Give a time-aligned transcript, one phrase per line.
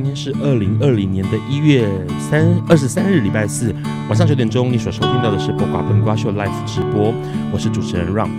[0.00, 1.86] 今天是二零二零年的一月
[2.18, 3.70] 三二十三日，礼拜四
[4.08, 7.12] 晚上九点钟，你所收听到的是播瓜本瓜秀 Live 直播，
[7.52, 8.30] 我是主持人 Ron。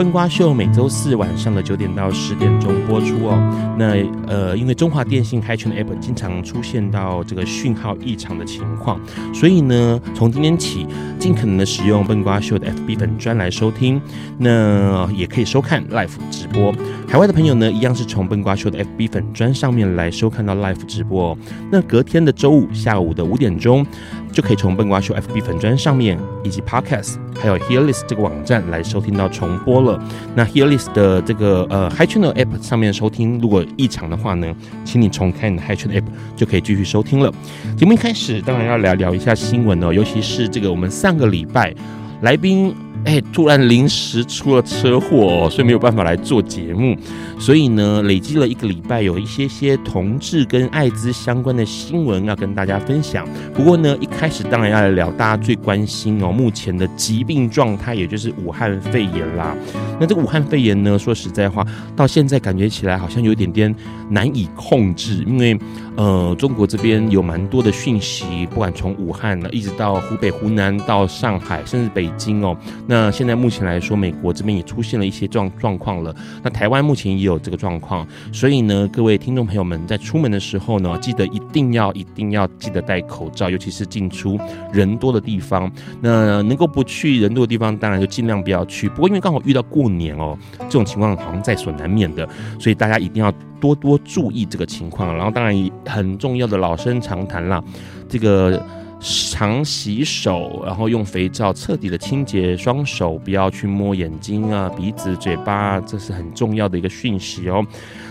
[0.00, 3.76] 笨瓜秀每周四晚上的九点到十点钟播出哦。
[3.78, 8.98] 那呃，因为中华电信 HiChannel App 经常出现到这个讯号异常的情况，
[9.34, 10.86] 所以呢，从今天起，
[11.18, 14.00] 尽可能的使用笨瓜秀的 FB 粉专来收听，
[14.38, 16.74] 那也可以收看 Live 直播。
[17.06, 21.38] 海外的朋友呢，一样是从笨瓜秀的 FB 粉专上面来收看到 Live 直播哦。
[21.70, 23.86] 那隔天的周五下午的五点钟，
[24.32, 30.02] 就可以从笨瓜秀 FB 粉砖上面，以及 Podcast，还有 Hearlist 这个网站来收听到重播了。
[30.34, 36.04] 那 Hearlist 的这个呃 HiChannel App 上面收听，如果异常的话呢，请你重开你的 HiChannel App
[36.36, 37.32] 就可以继续收听了。
[37.76, 41.74] 节目一开始当然要聊聊一下新闻哦，尤其是这个我们上个礼拜
[42.22, 42.74] 来宾。
[43.04, 46.96] 哎，突然临时出了车祸，所以没有办法来做节目。
[47.38, 53.26] 所以呢，累积了一个礼拜，有一些些同志跟艾滋相关的新闻要跟大家分享。
[53.54, 59.56] 不过呢，一开始当然要来聊大家最关心哦，目前的疾病状态，也就是武汉肺炎啦。
[59.98, 61.66] 那这个武汉肺炎呢，说实在话，
[61.96, 63.74] 到现在感觉起来好像有点点
[64.10, 65.58] 难以控制，因为
[65.96, 72.54] 呃，中国这边有蛮多的讯息，不管从武汉呢，一直到湖北、湖南到上海，甚至北京哦。
[72.90, 76.12] 那现在目前来说，美国这边也出现了一些状状况了。
[76.42, 84.36] 那台湾目前也有这个状况，所以呢，各位听众朋友们在出门的时候呢，记得一定要一定要记得戴口罩，尤其是进出
[84.72, 85.70] 人多的地方。
[86.00, 88.88] 那能够不去人多的地方，当然就尽量不要去。
[88.88, 95.16] 不过因为刚好遇到过年哦，这种情况好像在所难免的，所以大家一定要多多注意这个情况。
[95.16, 95.54] 然后当然
[95.86, 97.62] 很重要的老生常谈啦，
[98.08, 98.60] 这个。
[99.00, 107.64] 常洗手，然后用肥皂彻底的清洁双手，不要去摸眼睛啊、鼻子、嘴巴，这是很重要的一个讯息哦。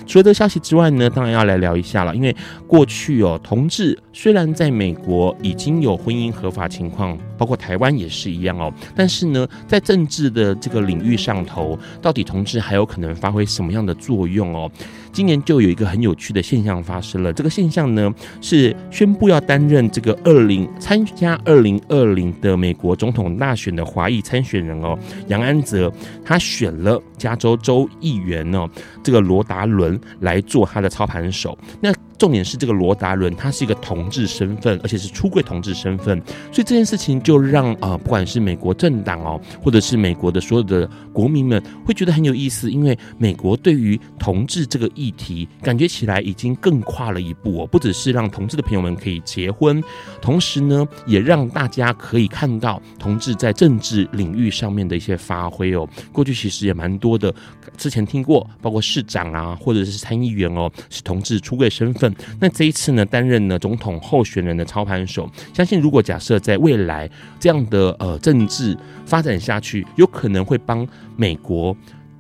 [0.10, 14.72] 除了这个消息之外呢，当然要来聊一下了，因为过去哦，同志虽然在美国已经有婚姻合法情况，包括台湾也是一样哦，但是呢，在政治的这个领域上头，到底同志还有可能发挥什么样的作用哦？
[15.12, 18.12] 今年就有一个很有趣的现象发生了，这个现象呢
[18.42, 25.92] 是宣布要担任这个二零参加二零二零的美国总统大选的华裔参选人哦，杨安泽
[26.24, 28.68] 他选了加州州议员哦，
[29.04, 29.99] 这个罗达伦。
[30.20, 31.94] 来做他的操盘手，那。
[32.20, 36.22] 重点是这个罗达伦，他是一个同志身份，而且是出柜同志身份，
[36.52, 49.82] 所以这件事情就让啊、不管是美国政党哦，或者是美国的所有的国民们，会觉得很有意思，因为美国对于同志这个议题，感觉起来已经更跨了一步哦，不只是让同志的朋友们可以结婚，
[50.22, 55.88] 同时呢，也让大家可以看到同志在政治领域上面的一些发挥哦。
[56.12, 57.34] 过去其实也蛮多的，
[57.78, 62.09] 之前听过，包括市长啊，或者是参议员哦，是同志出柜身份。
[62.40, 67.10] 那这一次呢，担任呢总统候选人的操盘手，相信如果假设在未来
[67.40, 71.76] 这样的呃政治发展下去，有可能会帮美国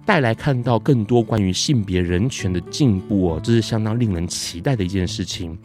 [0.05, 5.57] 带来看到更多关于性别人权的进步哦，这是相当令人期待的一件事情。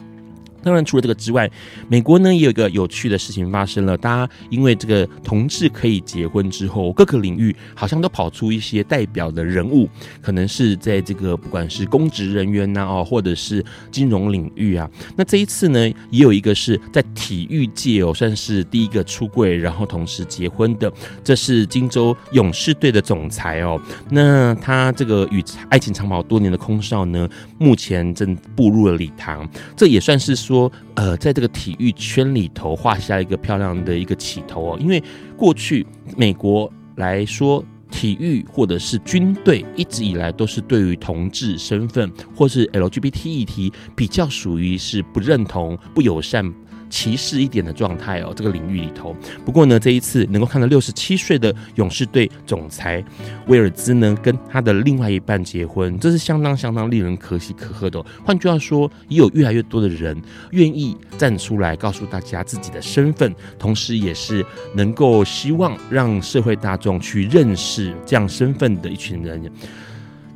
[0.65, 1.47] 当然，除了这个之外，
[1.87, 3.95] 美国呢也有一个有趣的事情发生了。
[3.95, 9.87] 大家因为这个同志可以结婚之后，各个领域好像都跑出一些代表的人物，
[10.23, 14.89] 可能是在这个不管是公职人员呐哦，或者是金融领域啊。
[15.15, 20.91] 那这一次呢，也有一个是在体育界哦，算是第一个出柜，然后同时结婚的，
[21.23, 23.79] 这是金州勇士队的总裁哦。
[24.09, 27.29] 那他这个与爱情长跑多年的空少呢，
[27.59, 29.47] 目前正步入了礼堂，
[29.77, 30.54] 这也算是说。
[30.55, 35.03] 说呃，在这个体育圈里头画下一个漂亮的一个起头哦，因为
[35.35, 35.85] 过去
[36.15, 37.61] 美国来说，
[37.91, 46.49] 体育或者是军队一直以来都是对于同志身份或是 LGBT 议题比较属于是不认同、不友善。
[46.95, 49.13] 歧视一点的状态哦，这个领域里头。
[49.43, 53.03] 不过呢，这一次能够看到六十七岁的勇士队总裁
[53.47, 58.01] 威尔兹呢，跟他的另外一半结婚，这是相当相当令人可喜可贺的。
[58.23, 60.17] 换句话说，也有越来越多的人
[60.51, 69.51] 愿意站出来告诉大家自己的身份，同时也是能够希望让社会大众去认识这样身份的一群人。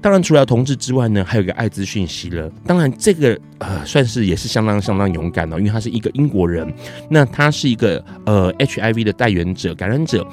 [0.02, 2.50] 当然，除了同志之外呢，还有一个艾滋讯息了。
[2.66, 6.72] 当然，这个呃，算是也是相当相当勇敢哦，因为他是一个英国人，
[7.10, 10.26] 那他是一个呃 HIV 的代言者、感染者。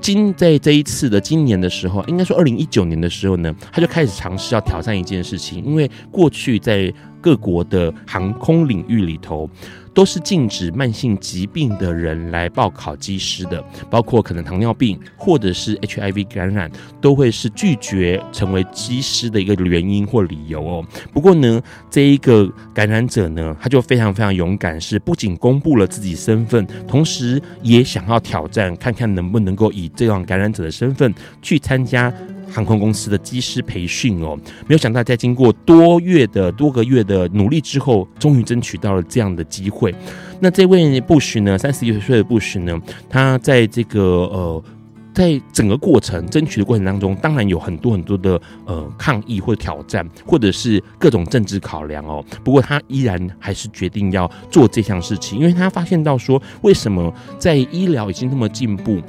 [0.00, 6.90] 今在这一次的今年的时候，应该说二零一九年的时候呢，他就开始尝试要挑战一件事情，因为过去在
[7.20, 9.48] 各国的航空领域里头。
[9.92, 16.70] 都是禁止慢性疾病的人来报考机师的，包括可能糖尿病或者是 HIV 感染，
[17.00, 20.84] 都会是拒绝成为机师的一个原因或理由哦。
[21.12, 21.60] 不过呢，
[21.90, 31.12] 这一个感染者呢，他就非常非常勇敢，是不仅公布了自己身份，同时也想要挑战，看看能不能够以这样感染者的身份
[31.42, 32.12] 去参加。
[32.52, 34.36] 航空公司的机师培训哦，
[34.66, 39.94] 没有想到在经过多月的多个月的努力之后，终于争取到了这样的机会。
[40.40, 44.64] 那这位布什呢，三十一岁的布什呢，他在这个呃，
[45.12, 52.24] 在整个过程争取的过程当中，当然有很多很多的呃抗议或挑战，或者是各种政治考量哦。
[52.42, 59.00] 不过他依然还是决定要做这项事情，因为他发现到说，为什么在医疗已经那么进步。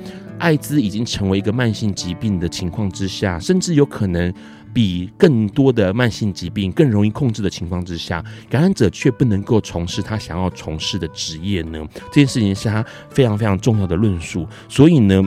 [0.41, 4.33] 艾滋已经成为一个慢性疾病的情况之下，甚至有可能
[4.73, 11.79] 比更多的慢性疾病更容易控制的情况之下，感染者却不能够从事他想要从事的职业呢？
[12.07, 14.47] 这件事情是他非常非常重要的论述。
[14.67, 15.23] 所以呢，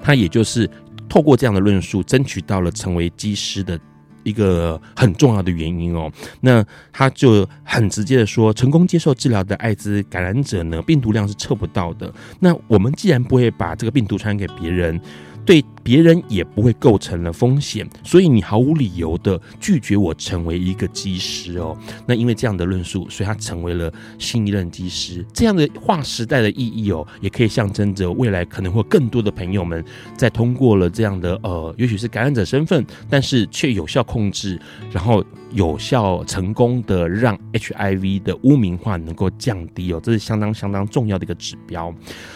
[0.00, 0.70] 他也就是
[1.08, 3.78] 透过这样的论述，争取到了成为机师的。
[4.22, 12.12] 一个很重要的原因哦，那他就很直接的说，成功接受治疗的艾滋感染者呢，病毒量是测不到的。
[12.40, 15.00] 那我们既然不会把这个病毒传染给别人。
[15.44, 21.76] 对别人也不会构成了风险，所以你毫无理由的拒绝我成为一个机师哦。
[22.06, 25.26] 那因为这样的论述，所以他成为了新一任机师。
[25.32, 29.82] 这样的划时代的意义哦，也可以象征着未来可能会更多的朋友们
[30.16, 34.60] 在通过了这样的呃，也许是感染者身份，但是却有效控制，
[34.92, 41.92] 然后有效成功的让 HIV 的污名化能够降低哦，这是相当相当重要的一个指标。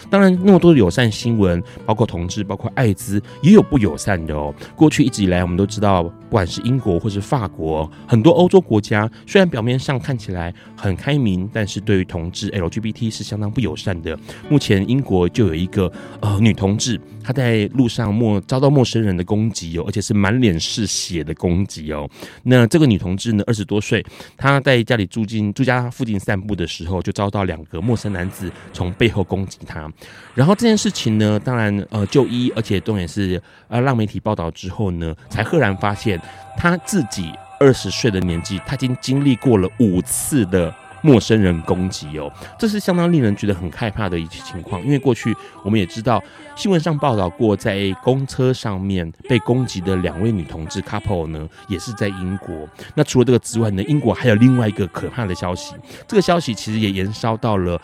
[0.09, 4.51] 当然，那么多的友善新闻，包括同志，包括爱资，也有不友善的哦。
[4.75, 14.17] 过去一直以来，我们都知道，不管是英国或是法国，很多欧洲国家，虽然表面上看起来很开明，但是对于同志 LGBT 是相当不友善的。
[14.49, 22.07] 目前英国就有一个呃女同志，她在路上陌遭到陌生人的攻击哦，而且是满脸是血的攻击哦。
[22.43, 24.05] 那这个女同志呢，二十多岁，
[24.37, 29.91] 她在家里住进住家附近散步的时候，就遭到两个陌生男子从背后攻击她。
[30.35, 36.21] 然后这件事情呢，当然呃就医，而且重点是呃让媒体报道之后呢，才赫然发现
[36.55, 40.71] 她自己二十岁的年纪，她已经经历过了五次的
[41.05, 44.83] 陌生人攻击哦，这是相当令人觉得很害怕的一些情况。
[44.83, 45.31] 因为过去
[45.63, 46.21] 我们也知道
[46.55, 52.67] 新闻上报道过，在公车上面被攻击的两位女同志 couple 呢，也是在英国。
[52.95, 55.75] 那除了这个之外呢，英国还有另外一个可怕的消息，
[56.07, 57.79] 这个消息其实也延烧到了。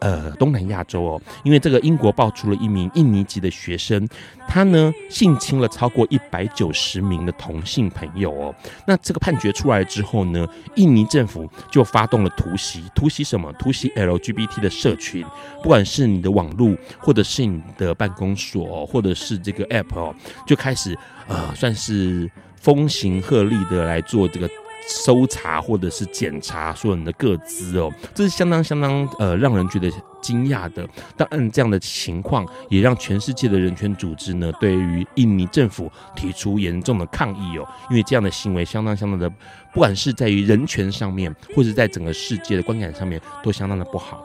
[0.00, 4.06] 呃，东南亚洲哦，因为这个英国爆出了一名印尼籍的学生，
[4.46, 8.54] 他呢性侵了超过一百九十名的同性朋友哦。
[8.86, 13.52] 那这个判决出来之后呢，印尼政府就发动了突袭，突袭什么？
[13.54, 15.24] 突袭 LGBT 的社群，
[15.62, 20.14] 不管是你的网络，或者是你的办公所，或者是这个 App 哦，
[20.46, 24.48] 就开始呃，算是风行鹤唳的来做这个。
[24.88, 29.90] 搜查或者是检查所有人的个资哦，这是相当相当呃让人觉得
[30.22, 30.88] 惊讶的。
[31.16, 39.28] 当然，这样的情况也让全世界的人权组织呢，对于印尼政府提出严重的抗议哦，因为这样的行为相当相当的，
[39.72, 44.22] 不管是在于人权上面，或者在整个世界的观感上面，都相当的不好。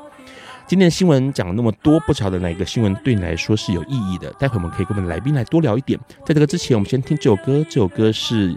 [0.68, 4.32] 今天的新闻讲了那么多，不晓得哪个新闻对你来说是有意义的。
[4.34, 6.00] 待会我们可以跟我们的来宾来多聊一点。
[6.25, 8.56] 在这个之前，我们先听这首歌，这首歌是。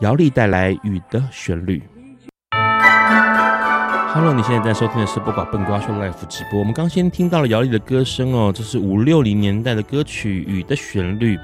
[0.00, 1.82] 姚丽带来《雨的旋律》。
[4.14, 6.60] Hello，你现在在收听的是《不寡笨瓜说》Live 直播。
[6.60, 11.36] 我们刚先听到了姚丽的歌声哦，这是五六零年代的歌曲《雨的旋律》。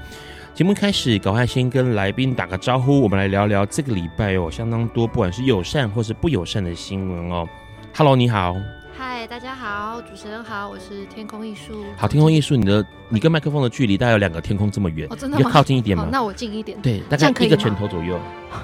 [0.53, 7.45] 节目开始，赶快先跟来宾打个招呼，我们来聊聊这个礼拜哦，相当多不管是友善或是不友善的新闻哦。
[7.93, 8.55] Hello，你好。
[8.97, 11.83] 嗨，大家好，主持人好，我是天空艺术。
[11.97, 15.43] 好，天空艺术，你的你跟麦克风的距离大概有两个天空这么远，哦，真的吗？
[15.43, 16.07] 要靠近一点吗？
[16.09, 16.81] 那我近一点。
[16.81, 18.17] 对，大概一个拳头左右。
[18.49, 18.61] 好，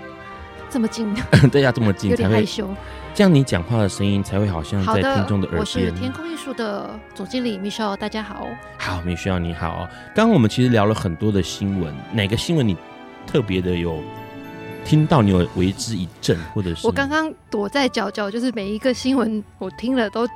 [0.70, 1.14] 这么近？
[1.52, 2.66] 对呀，这么近，才会害羞。
[3.12, 5.60] 这样你讲话的声音才会好像在听众的耳边。
[5.60, 8.46] 我是天空艺术的总经理 Michelle，大家好。
[8.78, 9.86] 好，Michelle 你好。
[10.14, 12.74] 刚刚我们其实聊了很多的新闻，哪个新闻你
[13.26, 14.02] 特别的有
[14.86, 15.20] 听到？
[15.20, 16.86] 你有为之一振，或者是？
[16.86, 20.26] 我刚刚躲在角角，就是每一个新闻我听了都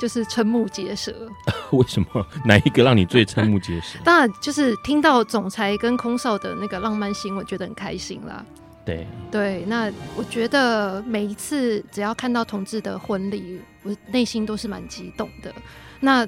[0.00, 1.14] 就是瞠目结舌。
[1.70, 2.26] 为什么？
[2.44, 3.98] 哪一个让你最瞠目结舌？
[4.04, 8.44] 当然就是听到总裁跟空少的那个浪漫新闻，觉得很开心啦。
[8.84, 15.54] 对对，那我觉得每一次只要看到同志的婚礼，我内心都是蛮激动的。
[16.00, 16.26] 那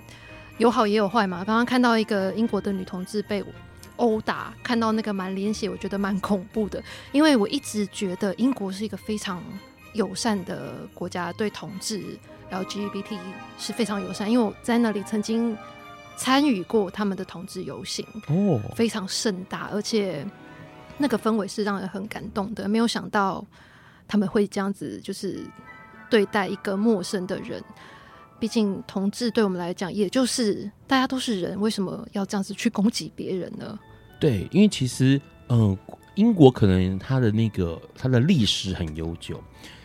[0.59, 1.43] 有好也有坏嘛。
[1.45, 3.45] 刚刚看到一个英国的女同志被
[3.97, 6.83] 殴打，看到那个满脸血，我觉得蛮恐怖的。
[7.13, 9.43] 因为我一直觉得英国是一个非常
[9.93, 12.03] 友善的国家，对同志
[12.51, 13.19] LGBT
[13.59, 14.31] 是非常友善。
[14.31, 15.57] 因为我在那里曾经
[16.17, 20.27] 参与过他们的同志游行，哦，非常盛大，而且。
[20.97, 23.45] 那个氛围是让人很感动的，没有想到
[24.07, 25.41] 他们会这样子，就是
[26.09, 27.61] 对待一个陌生的人。
[28.45, 33.79] 毕竟同志对我们来讲，也就是大家都是人，为什么要这样子去攻击别人呢？
[34.21, 35.75] 对，因为其实，嗯、
[36.15, 39.43] 英国可能它的那个它的历史很悠久，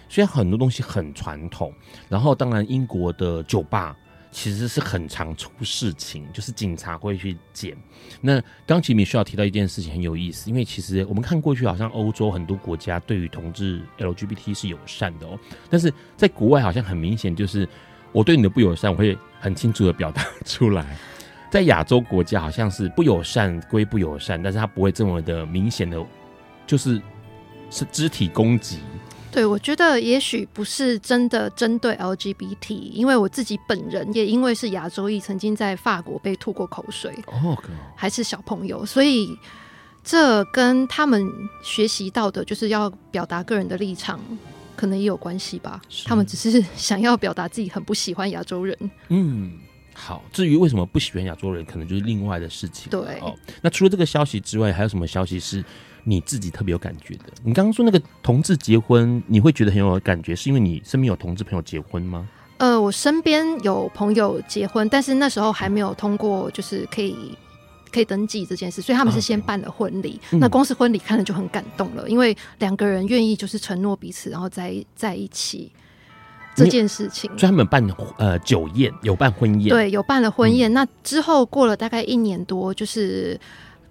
[0.09, 1.73] 虽然很多东西很传统，
[2.09, 3.95] 然后当然英国的酒吧。
[4.31, 7.75] 其实是很常出事情，就是警察会去检。
[8.21, 17.67] 那刚其实需要提到一件事情很有意思，因为其实我们看过去，好像欧洲很多国家对于同志 LGBT 是友善的哦，但是在国外好像很明显就是
[18.11, 20.85] 我对你的不友善，我会很清楚的表达出来。
[21.51, 25.99] 在亚洲国家好像是不友善归不友善，但是他不会这么的明显的，
[26.67, 27.01] 就是
[27.71, 28.77] 是肢体攻击。
[29.31, 37.57] 对，我觉得也许不是真的针对 LGBT，因为我自己本人也因为是亚洲裔，曾经在法国被吐过口水，哦，
[37.95, 39.35] 还是小朋友，所以
[40.03, 41.31] 这跟他们
[41.63, 44.19] 学习到的就是要表达个人的立场，
[44.79, 45.81] 可能也有关系吧。
[46.05, 48.77] 他们只是想要表达自己很不喜欢亚洲人。
[49.09, 49.59] 嗯，
[49.93, 52.89] 好，至于为什么不喜欢亚洲人，可能就是另外的事情。
[52.89, 55.63] 对，哦，那除了这个消息之外，还有什么消息是？
[56.05, 62.27] 你自己特别有感觉的，你刚刚说那个同志结婚，你会觉得很有感觉，是因为你身边有同志朋友结婚吗？
[62.57, 67.37] 呃，我身边有朋友结婚，但是那时候还没有通过，就是可以
[67.91, 70.19] 可以登记这件事，所以他们是先办了婚礼。
[70.31, 70.37] Okay.
[70.37, 75.71] 那光是婚礼看了就很感动了，嗯、因为两个人愿意就是承诺彼此，然后在在一起
[76.55, 77.29] 这件事情。
[77.37, 77.85] 所以他们办
[78.17, 80.71] 呃酒宴，有办婚宴，对，有办了婚宴。
[80.71, 83.39] 嗯、那之后过了大概一年多，就是。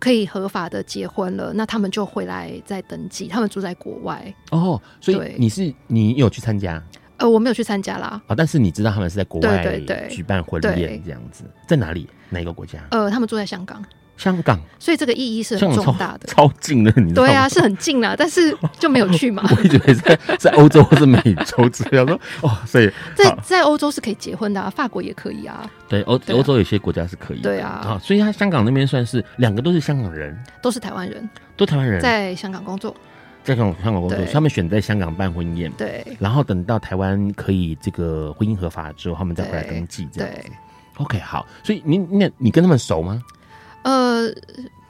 [0.00, 3.26] 可以合法的结婚了，那他们就回来再登记。
[3.26, 6.80] 他们住在国外哦，所以你是你有去参加？
[7.16, 8.06] 呃，我没有去参加啦。
[8.06, 12.08] 啊、哦，但是你知道他们是在国外举办婚宴这样子，在哪里？
[12.30, 12.78] 哪一个国家？
[12.90, 13.84] 呃，他们住在香港。
[14.16, 17.28] 香港，所以这个意义是很重大的，超，超近的，你知道吗？
[17.28, 19.44] 对啊，是很近啊，但是就没有去嘛。
[19.56, 25.70] 我以为在在欧洲或是美洲这样说哦，所以在在欧洲是可以结婚的啊，法国也可以啊。
[25.88, 27.44] 对，欧欧洲有些国家是可以的。
[27.44, 32.92] 对啊，啊，所以他香港那边算是两个都是香港人，都是台湾人，都台湾人，在香港工作，
[33.44, 40.50] 在香港香港工作，他们选在香港办婚宴，对，然后等到台湾可以这个婚姻合法之后，他们再回来登记这样子。
[40.98, 43.22] 对，OK，好，所以你那你跟他们熟吗？
[43.84, 44.32] 呃。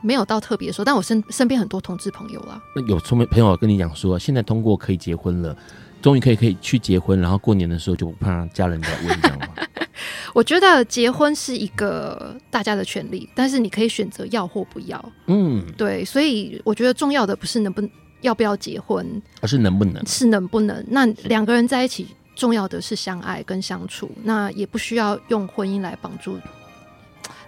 [0.01, 2.63] 没有到特别熟，但我身身边很多同志朋友啦。
[2.77, 5.55] 那有聪明朋友跟你讲说，现在通过可以结婚了，
[6.01, 9.49] 终于可以可以去结婚，然后过年的时候就不怕家人在问，这样吗？
[10.33, 15.13] 我觉得结婚是一个大家的权利，但是你可以选择要或不要。
[15.27, 20.85] 嗯，对，所以我觉得重要的不是能不能要不要结婚，而是能不能是能不能。
[20.89, 22.07] 那两个人在一起，
[22.39, 26.39] 重要的是相爱跟相处，那也不需要用婚姻来绑住。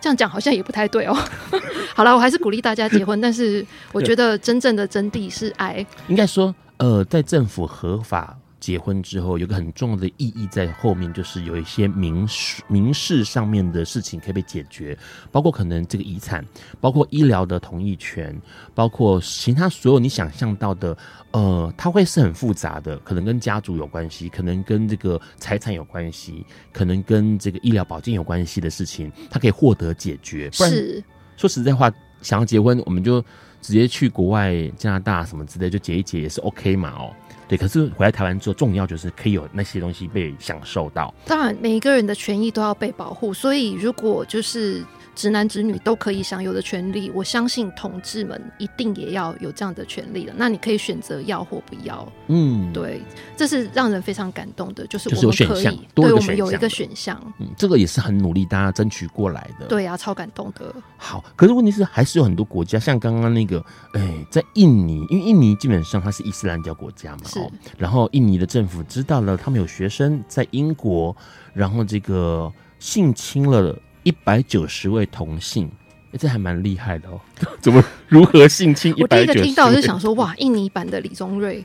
[0.00, 1.16] 这样讲好像也不太对哦。
[1.94, 5.86] 好了，我还是鼓励大家结婚，但是我觉得真正的真谛是爱。
[6.08, 14.96] 应该说，呃，在政府合法结婚之后，有个很重要的意义在后面，就是有一些民事民事上面的事情可以被解决，
[15.32, 16.44] 包括可能这个遗产，
[16.80, 18.38] 包括医疗的同意权，
[18.74, 20.96] 包括其他所有你想象到的，
[21.32, 30.50] 呃，它会是很复杂的，可能跟家族有关系，可能跟这个财产有关系，可能跟这个医疗保健有关系的事情，它可以获得解决。
[30.56, 31.02] 不然是，
[31.36, 31.90] 说实在话，
[32.20, 33.24] 想要结婚，我们就
[33.60, 37.14] 直接去国外加拿大什么之类就结一结也是 OK 嘛，哦。
[37.48, 41.12] 对，可是回来台湾之后，重要就是可以有那些东西被享受到。
[41.26, 44.84] 当然，每一个人的权益都要被保护，所以如果就是
[45.20, 50.32] 直男直女都可以享有的权利，我相信同志们一定也要有这样的权利了。
[50.34, 52.10] 那你可以选择要或不要。
[52.28, 53.02] 嗯，对，
[53.36, 57.20] 这是让人非常感动的，就是我们可以，对我们有一个选项。
[57.38, 59.66] 嗯，这个也是很努力大家争取过来的。
[59.66, 60.74] 对啊，超感动的。
[60.96, 63.62] 好，可是问题是还是有很多国家，像刚刚那个，
[63.92, 67.38] 哎，在印尼，因为印尼基本上它是伊斯兰教国家嘛，是。
[67.76, 71.14] 然后印尼的政府知道了，他们有学生在英国，
[71.52, 75.70] 然后这个性侵了一百九十位同性，
[76.12, 77.20] 哎，这还蛮厉害的哦。
[77.60, 79.28] 怎么如何性侵一百九十？
[79.30, 81.64] 我第一个听到是想说，哇，印尼版的李宗瑞，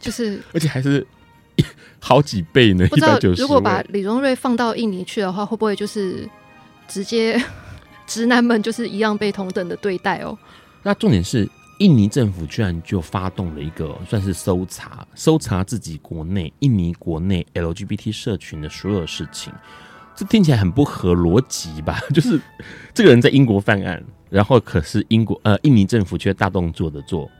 [0.00, 1.06] 就是 而且还是
[1.98, 2.86] 好几倍呢。
[2.88, 6.28] 不知道如果把李宗瑞放到印尼去的话，会不会就是
[6.88, 7.40] 直接
[8.06, 10.38] 直男们就是一样被同等的对待哦？
[10.82, 11.48] 那重点是。
[11.80, 19.50] 印尼政府居然就发动了一个算是搜查，搜查自己国内印尼国内 LGBT 社群的所有事情，
[20.16, 22.00] 这听起来很不合逻辑吧？
[22.12, 22.40] 就是
[22.92, 27.30] 这个人在英国犯案，然后可是英国呃印尼政府却大动作的做。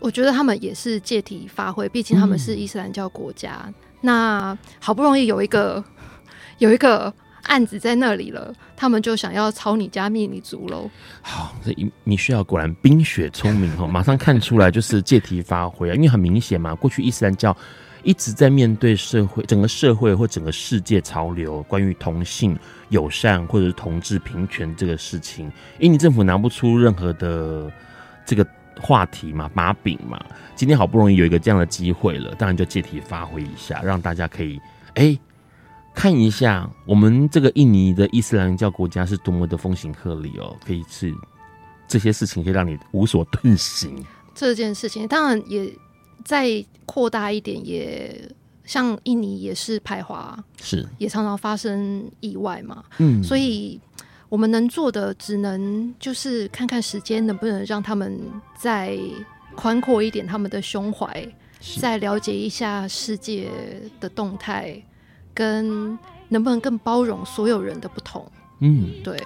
[0.00, 5.82] 我觉得他们也是借题发挥，毕竟他们是伊斯兰教国家，嗯、那好不容易有一个
[6.58, 7.12] 有一个。
[7.46, 10.88] 案子在那里了，他们就想要抄你家灭你族喽。
[11.22, 17.54] 好，这米需要果然冰雪聪明哦，马上看出来就是借题发挥啊，因为很明显嘛，过去伊斯兰教
[18.04, 22.58] 一直在面对社会、整个社会或整个世界潮流，关于同性
[22.90, 27.70] 友善或者是同志平权这个事情，印尼政府拿不出任何的
[28.26, 28.46] 这个
[28.80, 30.22] 话题嘛、把柄嘛。
[30.54, 34.60] 今天好不容易有一个这样的机会了，当然就借题发挥一下，让大家可以
[34.94, 35.18] 哎。
[35.94, 41.14] 看一下我们这个印尼的伊斯兰教国家是多么的风行鹤唳哦，可以是
[41.86, 44.02] 这些事情可以让你无所遁形。
[44.34, 45.70] 这件事情当然也
[46.24, 48.28] 再扩大一点，也
[48.64, 52.84] 像印尼也是排华，是也常常发生意外嘛。
[52.98, 53.80] 嗯，所以
[54.28, 58.18] 我们能做的只能就是看看时间能不能让他们
[58.56, 58.98] 再
[59.54, 61.26] 宽阔一点他们的胸怀，
[61.78, 63.50] 再了解一下世界
[64.00, 64.82] 的动态。
[65.34, 65.98] 跟
[66.28, 68.30] 能不能更包容所有人的不同？
[68.60, 69.18] 嗯，对，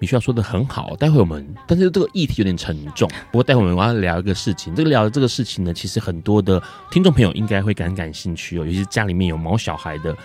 [0.00, 0.96] 你需要说的很好。
[0.96, 3.06] 待会我们，但是这个议题有点沉重。
[3.30, 10.16] 不过待会我们要聊一个事情，这个聊的这个事情呢，其实很多的听众朋友应该会感感兴趣哦，尤其是家里面有毛小孩的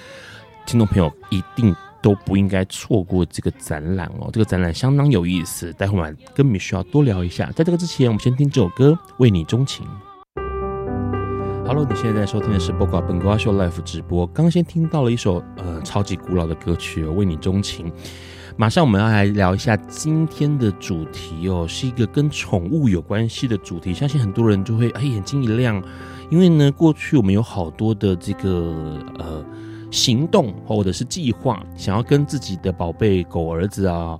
[0.66, 4.30] 听众朋友，一定都不应该错过这个展览哦。
[4.32, 7.52] 这个展览相当有意思，待会我们跟米需要多聊一下。
[7.52, 9.86] 在这个之前，我们先听这首歌《为你钟情》。
[11.68, 14.26] Hello，你现在在收听的是《播瓜本瓜秀》Live 直播。
[14.28, 17.92] 刚刚先听到了一首呃超级古老的歌曲哦，《为你钟情》。
[18.58, 23.94] 马上我们要来聊一下今天的主题哦，是一个跟宠物有关系的主题。
[23.94, 25.84] 相信很多人就会哎眼睛一亮，
[26.30, 29.46] 因为呢过去我们有好多的这个呃
[29.92, 34.18] 行动或者是计划，想要跟自己的宝贝狗儿子啊。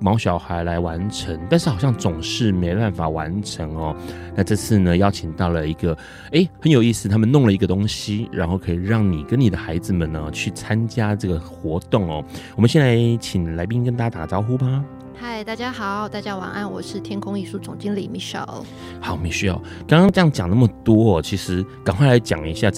[0.00, 3.96] 毛小孩来完成，但是好像总是没办法完成哦。
[4.34, 5.96] 那这次呢，邀请到了一个，
[6.32, 12.24] 哎，很有意思，他们弄了一个东西，然后可以让你跟你的孩子们呢去参加这个活动哦。
[12.54, 14.84] 我们先来请来宾跟大家打个招呼吧。
[15.18, 18.62] 嗨，大家好，大家晚安，我是天空艺术总经理 Michelle。
[19.00, 22.70] 好，Michelle，刚刚这样讲那么多哦，其实赶快来讲一下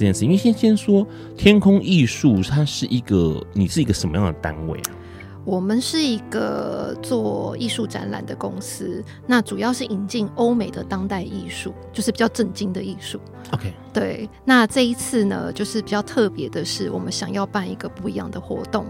[5.48, 13.18] 我们是一个做艺术展览的公司，那主要是引进欧美的当代艺术，就是比较震惊的艺术。
[13.52, 14.28] OK，对。
[14.44, 18.84] 那这一次呢，就是比较特别的是，我们想要办一个不一样的活动，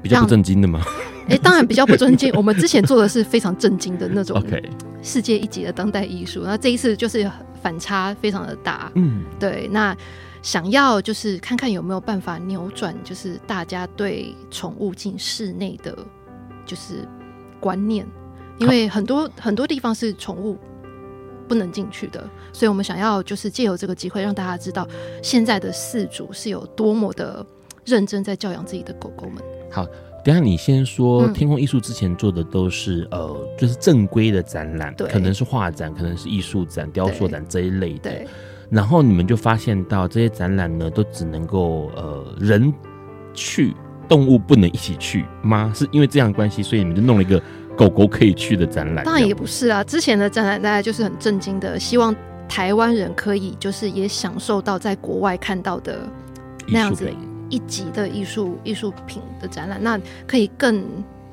[0.00, 0.80] 比较不震惊的吗？
[1.26, 2.32] 哎、欸，当然比较不震惊。
[2.38, 4.40] 我们之前做的是非常震惊的那种
[5.02, 7.28] 世界一级的当代艺术，那这一次就是
[7.60, 8.92] 反差非常的大。
[8.94, 9.68] 嗯，对。
[9.72, 9.92] 那
[10.46, 15.92] 想要就是看看有没有办法扭转，就是大家对宠物进室内的
[16.64, 17.04] 就是
[17.58, 18.06] 观念，
[18.58, 20.56] 因为很多很多地方是宠物
[21.48, 24.86] 不能进去的，所以我们想要就是借由这个机会让大家知道，
[25.20, 27.44] 现在的饲主是有多么的
[27.84, 29.42] 认真在教养自己的狗狗们。
[29.72, 29.84] 好，
[30.24, 38.24] 等下你先说，天空艺术之前做的都是、嗯、呃，就是正规的展览，可能是画展，可能是艺术展、雕塑展这一类的。
[38.70, 38.76] 对。
[38.76, 42.72] 然后你们就发现到这些展览呢，都只能够呃人
[43.34, 43.74] 去，
[44.08, 45.72] 动物不能一起去吗？
[45.74, 47.42] 是因为这样的关系，所以你们就弄了一个
[47.76, 49.04] 狗狗可以去的展览？
[49.04, 52.14] 当然也不是啊，之前的展览大家就是很震惊的，希望
[52.48, 56.00] 台湾人可以就是也享受到在国外看到的
[56.68, 57.10] 那样子
[57.48, 60.84] 一级的艺术艺术品的展览，那可以更。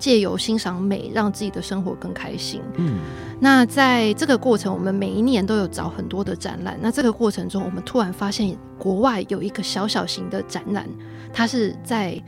[0.03, 2.61] 借由欣赏美，让自己的生活更开心。
[2.75, 2.99] 嗯，
[3.39, 6.77] 那在这个过程，我们每一年都有找很多的展览。
[6.81, 10.89] 那这个过程中，我们突然发现国外有一个小小型的展览，
[11.31, 12.21] 它是在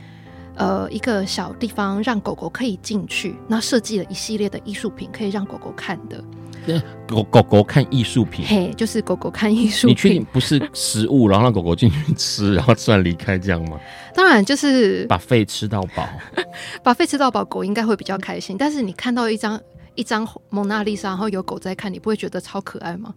[0.54, 6.24] 呃一个小地方让狗狗可以进去，那设计了一系列的艺术品可以让狗狗看的。
[7.06, 9.90] 狗狗狗看艺术品，嘿，就是狗狗看艺术品。
[9.90, 13.78] 你确定不是食物，然后让狗狗进去吃，然后吃完离开这样吗？
[14.14, 16.08] 当然，就是把肺吃到饱，
[16.82, 18.56] 把肺吃到饱，狗应该会比较开心。
[18.58, 19.60] 但是你看到一张
[19.94, 23.14] 一张蒙娜丽莎，然后有狗在看，你不会觉得超可爱吗？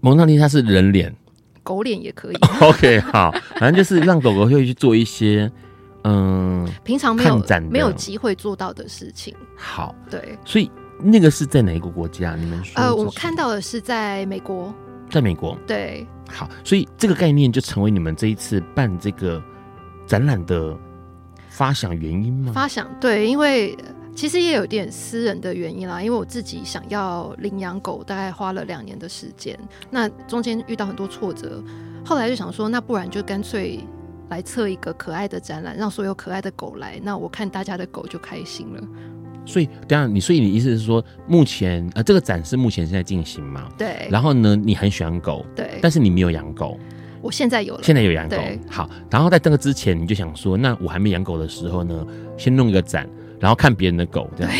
[0.00, 1.14] 蒙娜丽莎是人脸，
[1.62, 2.36] 狗脸也可以。
[2.62, 5.50] OK，好，反正就是让狗狗会去做一些
[6.04, 9.34] 嗯，平常没有没有机会做到的事情。
[9.56, 10.70] 好，对，所以。
[11.00, 12.34] 那个是在哪一个国家？
[12.34, 12.80] 你们说？
[12.80, 14.74] 呃，我看到的是在美国，
[15.10, 15.56] 在美国。
[15.66, 19.42] 对，好，所以这个概念就成为你们这一次办这个
[20.06, 20.76] 展览的
[21.48, 22.52] 发想原因吗？
[22.52, 23.76] 发想对，因为
[24.14, 29.56] 其实也有点私人的原因啦，因为我自己想要领养狗，大概花了两年的时间，
[29.90, 31.62] 那中间遇到很多挫折，
[32.04, 33.78] 后来就想说，那不然就干脆
[34.28, 38.82] 来测一个可爱的展览，让所有可爱的狗来，那我看大家的狗就开心了。
[39.48, 43.66] 所以，等下你，所以你意思是说，目前呃，这个展示目前现在进行吗？
[43.78, 44.06] 对。
[44.10, 45.78] 然后呢，你很喜欢狗，对。
[45.80, 46.78] 但是你没有养狗，
[47.22, 48.36] 我现在有了，现在有养狗。
[48.68, 52.06] 好，然后在这个之前，你就想说，那我还没养狗的时候呢，
[52.36, 53.08] 先弄一个展，
[53.40, 54.52] 然后看别人的狗，这样。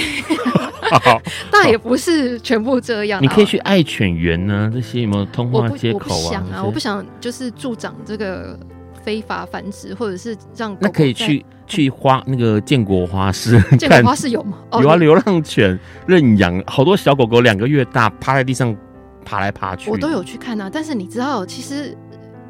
[1.05, 1.20] 好，
[1.53, 3.22] 那也不是全部这样。
[3.22, 6.07] 你可以去爱犬园呢，这些有没有通话接口啊？
[6.09, 8.59] 我不想啊，我不想就是助长这个。
[9.09, 14.59] 非法繁殖，或者是让那可以去去花那个建国花市， 建国花市有吗？
[14.83, 18.77] 有啊，流浪犬认养，好多小狗狗两个月大，趴在地上
[19.25, 20.68] 爬来爬去，我都有去看啊。
[20.71, 21.97] 但是你知道，其实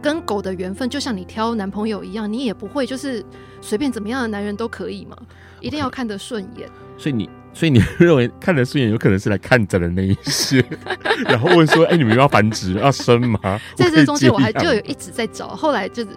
[0.03, 3.25] 跟狗的缘分就像你挑男朋友一样，你也不会就是
[3.61, 5.17] 随便怎么样的男人都可以嘛，
[5.61, 6.69] 一定要看得顺眼。
[6.97, 10.65] 所以你，所以你认为看得顺眼，有可能是来看诊的那一些，
[11.31, 13.39] 然后问说：“哎、欸，你们要繁殖要生吗？”
[13.79, 16.09] 在这中间，我还就有一直在找，后来就是。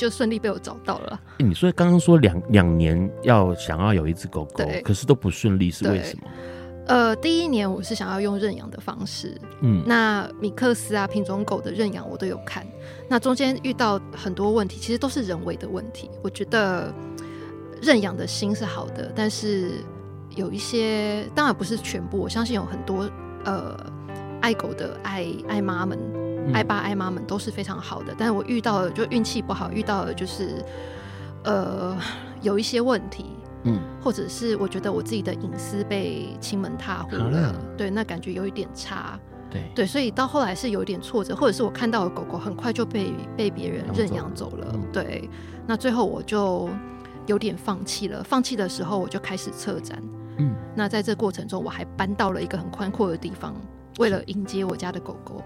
[0.00, 1.20] 就顺利被我找到了。
[1.38, 6.26] 欸、你说刚刚说两两年要想要有一只狗狗，可是都不顺利，是为什么？
[6.86, 12.66] 呃，第一年我是想要用认养的方式，嗯，那米克斯啊品种狗的认养我都有看，
[13.10, 16.10] 那中间遇到很多问题，其实都是人为的问题。
[16.22, 16.90] 我觉得
[17.82, 19.84] 认养的心是好的，但是
[20.34, 23.08] 有一些当然不是全部，我相信有很多
[23.44, 23.78] 呃
[24.40, 25.98] 爱狗的爱爱妈们。
[26.52, 30.64] 爱爸爱妈们都是非常好的，但是我遇到的就运气不好，遇到了就是
[31.44, 31.96] 呃
[32.42, 33.26] 有一些问题，
[33.64, 39.18] 嗯，或者是我觉得我自己的隐私被亲门踏户了，对，那感觉有一点差，
[39.50, 39.62] 对。
[39.74, 45.28] 对，所以到后来是有一点挫折，或者是我看到的狗狗很快就被被别人认养走了，对，
[45.66, 46.68] 那最后我就
[47.26, 50.02] 有点放弃了，放弃的时候我就开始策展，
[50.38, 53.54] 嗯，那在这过程中我还搬到了一个很宽阔的地方，
[53.98, 55.42] 为了迎接我家的狗狗。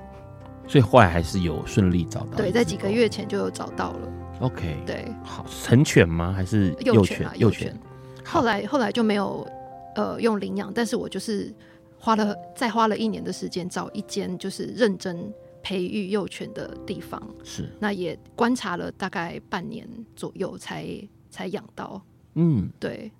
[0.67, 4.13] 所以后来还是有顺利找到，对，在几个月前就有找到了。
[4.41, 6.33] OK，对，好，成犬吗？
[6.33, 7.29] 还是幼犬？
[7.37, 7.79] 幼犬。
[8.25, 9.47] 后来后来就没有
[9.95, 11.55] 呃用领养，但是我就是
[11.99, 20.87] 花了再花了一年的时间找一间就是认真培育幼犬的地方，是，那也观察了大概半年左右才
[21.31, 22.03] 才养到。
[22.35, 23.13] 嗯，对。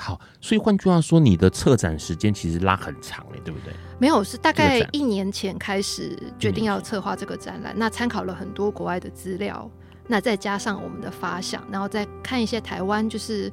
[0.00, 3.74] 好，所以换句话说，你的策展时间其实拉很长嘞，对不对？
[3.98, 9.68] 没有，是大概一年前开始决定要策划这个展览，那参考了很多国外的资料，
[10.06, 13.50] 那再加上我们的发想，然后再看一些台湾就是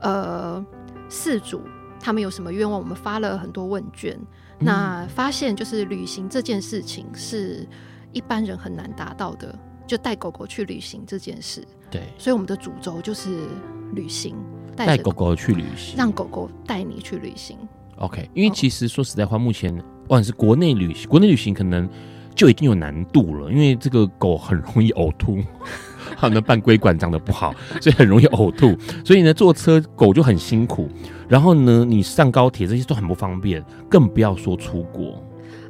[0.00, 0.62] 呃
[1.08, 1.62] 四主
[2.00, 4.18] 他们有什么愿望，我们发了很多问卷，
[4.58, 7.64] 嗯、那发现就是旅行这件事情是
[8.10, 13.46] 一般人很难达到的，就带狗狗去旅行这件事，对，所以我们的主轴就是
[13.92, 14.34] 旅行。
[14.76, 17.56] 带狗狗去旅行，让狗狗带你去旅行。
[17.96, 21.88] OK，因为其实说实在话，目前不管是国内旅行，国内旅行可能
[22.34, 25.38] 就已经有难度了，因为这个狗很容易呕吐，
[26.18, 28.76] 它的半规管长得不好，所以很容易呕吐。
[29.04, 30.88] 所以呢，坐车狗就很辛苦，
[31.28, 35.22] 然后呢，你上高铁这些都很不方便，更不要说出国。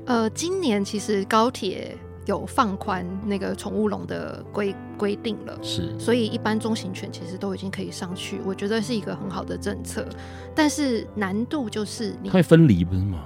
[0.06, 1.96] 呃，今年其实高铁。
[2.26, 10.08] 有放宽那个宠物笼的规规定了，是，所以一般中型犬其实都已经可以上去，我觉得是一个很好的政策。
[10.54, 13.24] 但是难度就是你，它会分离不是吗？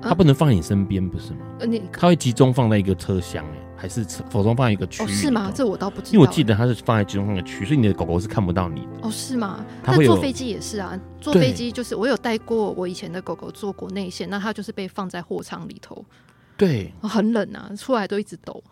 [0.00, 1.38] 它不能放在你身边不是吗？
[1.60, 5.06] 呃，你它会集中放在一个车厢哎，还是否中放在一个区域？
[5.08, 5.50] 是吗？
[5.54, 8.88] 这我倒不知道，因为我记得它是放在集中放个区，所以你的狗狗是看不到你的。
[9.02, 9.64] 哦，是吗？
[9.82, 16.04] 它坐飞机也是啊，坐飞机就是我有带过我以前的狗狗坐国内线，那它就是被放在货舱里头。
[16.56, 18.62] 对，很冷啊，出来都一直抖。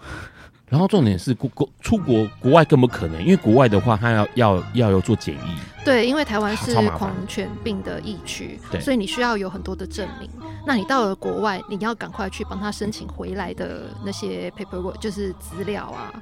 [0.69, 5.59] 然后重点是国国出国国外更不可能，因为国外的话，他要要要有做检疫。
[5.85, 10.31] 对，因为台湾是狂犬病的疫区，所以你需要有很多的证明。
[10.67, 16.15] 那你到了国外，你要赶快去帮他申请回来的那些 paperwork，就是资料啊。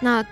[0.00, 0.24] 那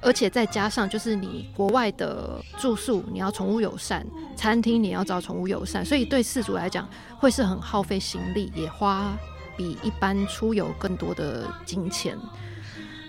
[0.00, 6.88] 而且再加上就是你国外的住宿，你要宠物友善，餐厅你要找宠物友善，所以对饲主来讲
[7.18, 9.12] 会是很耗费心力，也花
[9.60, 12.16] 比一般出游更多的金钱。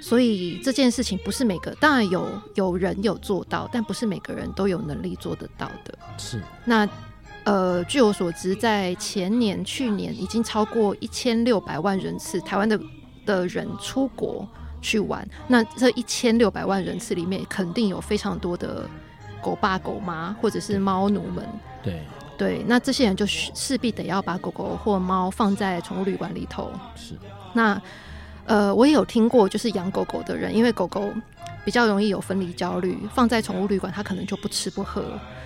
[0.02, 5.98] 所以这件事情不是每个，当然有有人有做到，但不是每个人都有能力做得到的。
[6.18, 6.42] 是。
[6.66, 6.86] 那
[7.46, 12.78] 呃，据我所知，在前年、去年已经超过一千六百万人次台湾的
[13.26, 14.46] 的人出国。
[14.84, 18.90] 去玩，那这一千六百万人次里面，肯定有非常多的
[19.40, 21.48] 狗爸狗妈或者是猫奴们。
[21.84, 22.02] 对
[22.42, 26.72] 对，那这些人就势必得要把狗狗或猫放在宠物旅馆里头。
[26.96, 27.14] 是。
[27.54, 27.80] 那
[28.48, 31.14] 呃，我也有听过，就是养狗狗的人，因为狗狗
[31.64, 35.04] 比较容易有分离焦虑，放在宠物旅馆，它可能就不吃不喝。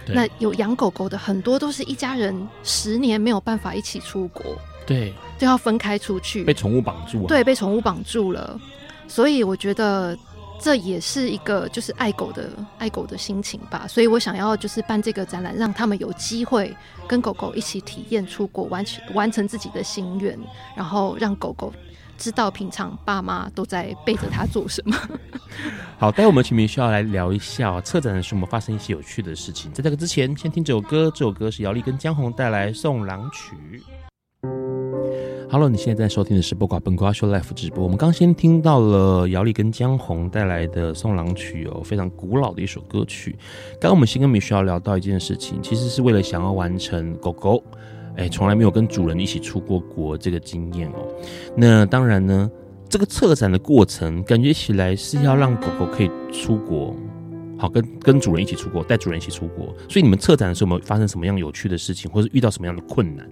[0.07, 4.45] 那有养狗狗的很多都是一家人十年没有办法一起出国，
[4.85, 7.27] 对，就要分开出去，被宠物绑住啊。
[7.27, 8.57] 对，被宠物绑住了。
[9.05, 10.17] 所以我觉得
[10.59, 13.85] 这也是一个就是爱狗的爱狗的心情吧。
[13.87, 16.75] 所以我想要就是办这个展览，让他们有机会
[17.07, 20.37] 跟狗狗一起体验出国，完成完成自己的心愿，
[20.75, 21.73] 然后让狗狗
[22.17, 24.97] 知道平常爸妈都在背着它做什么。
[25.97, 29.71] 好，待会我们前面需要来聊一下策展的时候，我们发生一些有趣的事情。
[29.71, 33.55] 在这个之前，先听这首歌，这首歌是姚丽跟江红带来《送郎曲》。
[35.47, 37.83] Hello，你现在在收听的是播挂本瓜秀 Life 直播。
[37.83, 43.37] 我们刚先听到了姚丽跟江红带来的《送郎曲》哦，非常古老的一首歌曲。
[43.73, 47.63] 刚刚我们先跟米需要聊到一件事情，其实是为了想要完成狗狗，
[48.17, 51.07] 哎，从来没有跟主人一起出过国这个经验哦。
[51.55, 52.49] 那当然呢，
[52.89, 56.95] 这个策展的过程感觉起来是要让狗狗可以出国，
[57.55, 59.67] 好跟跟主人一起出国，带主人一起出国。
[59.87, 63.29] 所以你们策展的时候有没有发生什么样有趣的事情，或是遇到什么样的困难？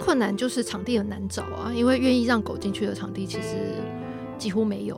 [0.00, 3.74] 困难就是场地很难找啊，因为愿意让狗进去的场地其实
[4.38, 4.96] 几乎没有。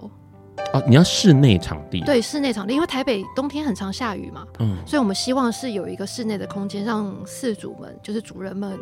[0.73, 2.01] 哦、啊，你要室内场地？
[2.03, 8.79] 对，室内场地，因为台北冬天很常下雨嘛，嗯，所以我们希望是有一个室内的空间，让饲主们，就是主人们，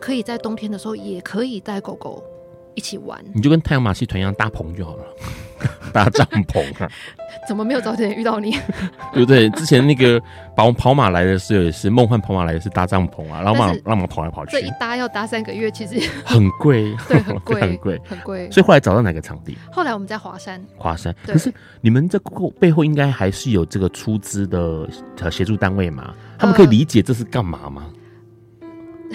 [0.00, 2.22] 可以在冬天的时候也可以带狗狗
[2.74, 3.18] 一起玩。
[3.32, 5.04] 你就跟太阳马戏团一样搭棚就好了。
[5.92, 6.90] 搭帐篷啊？
[7.48, 8.50] 怎么没有早点遇到你？
[9.14, 9.48] 对不对？
[9.50, 10.20] 之前那个
[10.56, 14.52] 跑跑马来的时候也是，梦幻跑马来的是搭帐篷啊，然后让让马跑来跑去。
[14.52, 18.50] 这一搭要搭三个月，其实很贵，对，很贵，很贵，很贵。
[18.50, 19.56] 所以后来找到哪个场地？
[19.70, 20.62] 后来我们在华山。
[20.76, 21.14] 华山。
[21.26, 24.88] 可是你们这个背后应该还是有这个出资的
[25.30, 26.12] 协助单位嘛？
[26.38, 27.84] 他们可以理解这是干嘛吗？
[27.86, 27.93] 呃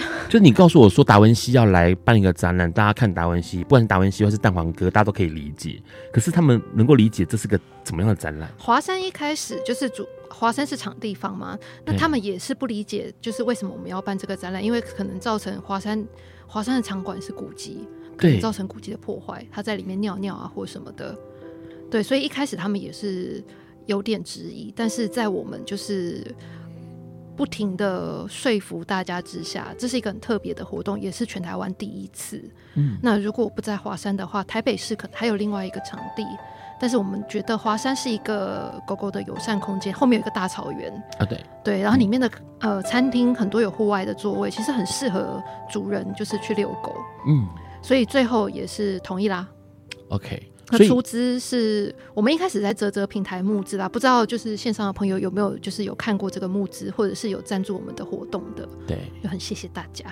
[0.29, 5.81] 就是你告诉我说达文西要来办一个展览，大家看达文西，不管是达文西或是蛋黄哥，大家都可以理解。
[6.13, 8.49] 可是他们能够理解这是个怎么样的展览？
[8.57, 14.63] 华山一开始就是主华山是场地方嘛，那他们也是不理解，就是为什么我们要办这个展览？
[14.63, 16.05] 因为可能造成华山
[16.45, 21.17] 华山的场馆是古迹，可能造成古迹的破坏，他在里面尿尿啊或什么的。
[21.89, 23.43] 对，所以一开始他们也是
[23.88, 26.23] 有点质疑，但是在我们就是。
[27.39, 32.43] 不停的说服大家之下，这是一个很特别的活动，也是全台湾第一次。
[32.73, 36.28] 嗯，那如果我不在华山的话，台北市可能还有另外一个场地，
[36.82, 42.28] 但是我们觉得华山是一个狗狗的友善空间，后面有一个大草原啊，对对，然后里面的、
[42.60, 46.93] 嗯、呃餐厅很多有户外的座位，其实很适合主人就是去遛狗。
[47.25, 47.47] 嗯，
[47.82, 49.47] 所以最后也是同意啦。
[50.10, 50.52] OK。
[50.71, 58.67] 那出资是我们一开始在泽泽平台募资啦，不知道就是线上的朋友有没有就是有看过这个募资，或者是有赞助我们的活动的？
[58.88, 60.05] 对，就很谢谢大家。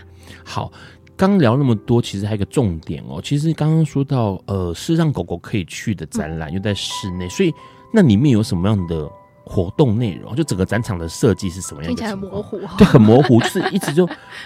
[0.43, 0.71] 好，
[1.15, 3.21] 刚聊那么多，其实还有一个重点哦。
[3.23, 7.53] 其实刚刚说到，呃，是让狗狗可以去的展览，又在室内，所以
[7.93, 9.09] 那里面有什么样的？
[9.47, 11.95] 活动内容就整个展场的设计是什么样的？
[11.95, 14.05] 听起来很模糊，对，很模糊，就是一直就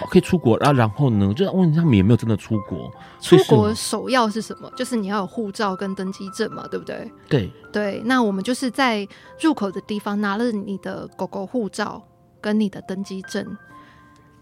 [0.09, 2.91] 可以出国，然后然后呢，就问他们有没有真的出国？
[3.19, 4.71] 出国首要是什么？
[4.75, 7.11] 就是你要有护照跟登机证嘛，对不对？
[7.27, 9.07] 对对，那我们就是在
[9.41, 12.01] 入口的地方拿了你的狗狗护照
[12.39, 13.45] 跟你的登机证，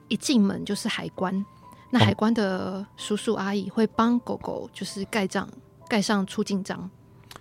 [0.07, 1.45] 一进门就是海关，
[1.91, 5.47] 那海关的叔叔阿姨会帮狗狗就是盖章，
[5.87, 6.89] 盖上出境章。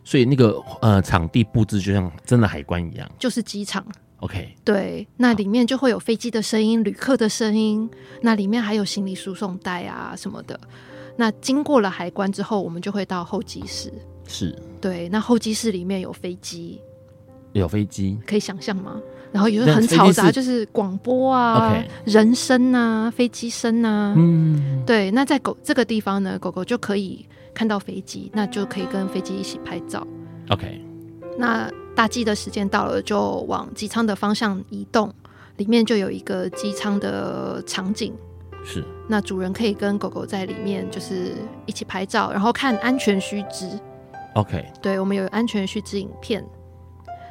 [0.08, 3.84] 所以那个呃场地布置就像真的海关一样，就是机场。
[4.20, 7.86] OK，对，那里面就会有飞机的声音、旅客的声音，
[8.22, 10.58] 那里面还有行李输送带啊什么的。
[11.16, 13.92] 那经过了海关之后，我们就会到候机室。
[14.26, 16.80] 是，对，那候机室里面有飞机，
[17.52, 18.98] 有飞机，可以想象吗？
[19.30, 24.14] 然后也是很嘈杂，就是广播啊、人声啊、飞机声啊。
[24.16, 27.26] 嗯，对，那在狗这个地方呢，狗狗就可以。
[27.58, 30.06] 看到飞机，那就可以跟飞机一起拍照。
[30.50, 30.80] OK，
[31.36, 35.12] 那大机的时间到了，就往机舱的方向移动。
[35.56, 38.14] 里面就有一个机舱的场景，
[38.64, 38.84] 是。
[39.08, 41.32] 那主人可以跟狗狗在里面，就是
[41.66, 43.68] 一起拍照，然后看安全须知。
[44.34, 46.44] OK，对，我们有安全须知影片。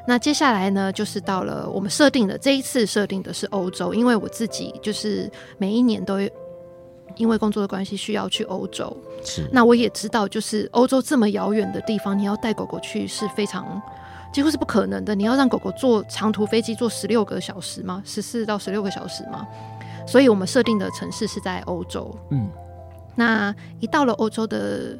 [0.06, 6.20] 那接下来呢，就是到了我们设定的这一次设定的是欧洲，因为我自己就是每一年都
[7.18, 8.96] 因为工作的关系需要去欧洲。
[9.24, 9.50] 是。
[9.52, 13.82] 那我也知道，就是欧洲这么遥远的地方，你要带狗狗去是非常
[14.32, 15.16] 几乎是不可能的。
[15.16, 18.02] 你要让狗狗坐长途飞机坐十六个小时吗？
[18.06, 19.46] 十四到十六个小时吗？
[20.06, 22.16] 所以我们设定的城市是在欧洲。
[22.32, 22.50] 嗯。
[23.16, 24.98] 那一到了欧洲的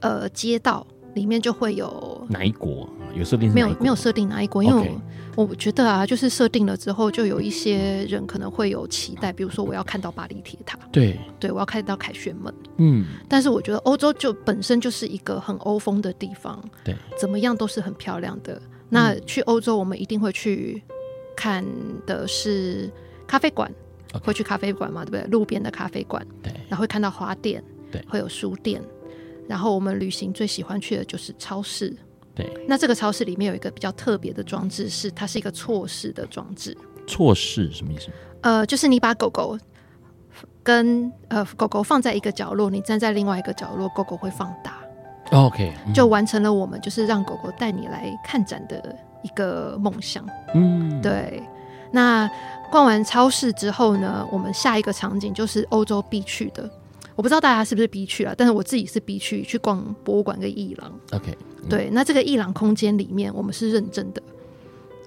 [0.00, 2.88] 呃街道里面，就会有哪一国？
[3.14, 3.68] 有设定没有？
[3.80, 4.62] 没有设定哪一国？
[4.62, 4.90] 因为
[5.36, 13.06] 我我觉得啊，就是设定了之后，就有一些人可能会有期待，比如说我要看到巴黎铁塔，对对，我要看到凯旋门，嗯。
[13.28, 18.60] 但是我觉得欧洲就本身就是一个很欧风的地方，对，怎么样都是很漂亮的。
[18.88, 20.82] 那去欧洲，我们一定会去
[21.36, 21.64] 看
[22.06, 22.90] 的是
[23.26, 23.70] 咖啡馆.
[24.22, 25.28] 会去咖啡馆嘛，对不对？
[25.28, 28.80] 路边的咖啡馆，对，然后会看到花店，对，会有书店，
[29.48, 31.96] 然后我们旅行最喜欢去的就是超市。
[32.34, 36.76] 对，那这个超市里面有一个比较特别的装置，是它是一个错视的装置。
[37.06, 38.08] 错视什么意思？
[38.40, 39.56] 呃，就是你把狗狗
[40.62, 44.80] 跟呃狗狗放在一个角落，你站在另外一个角落，狗狗会放大。
[45.30, 50.26] OK，就完成了我们就是让狗狗带你来看展的一个梦想。
[50.54, 51.42] 嗯，对。
[51.92, 52.28] 那
[52.70, 56.68] 逛完超市之后呢，我们下一个场景就是欧洲必去的。
[57.16, 60.92] 我不知道大家是不是 B 去啊，但是我自己是 B 去去逛博物馆跟艺廊。
[61.12, 61.36] OK。
[61.68, 64.22] 对，那这个艺廊空间里面，我们是认真的，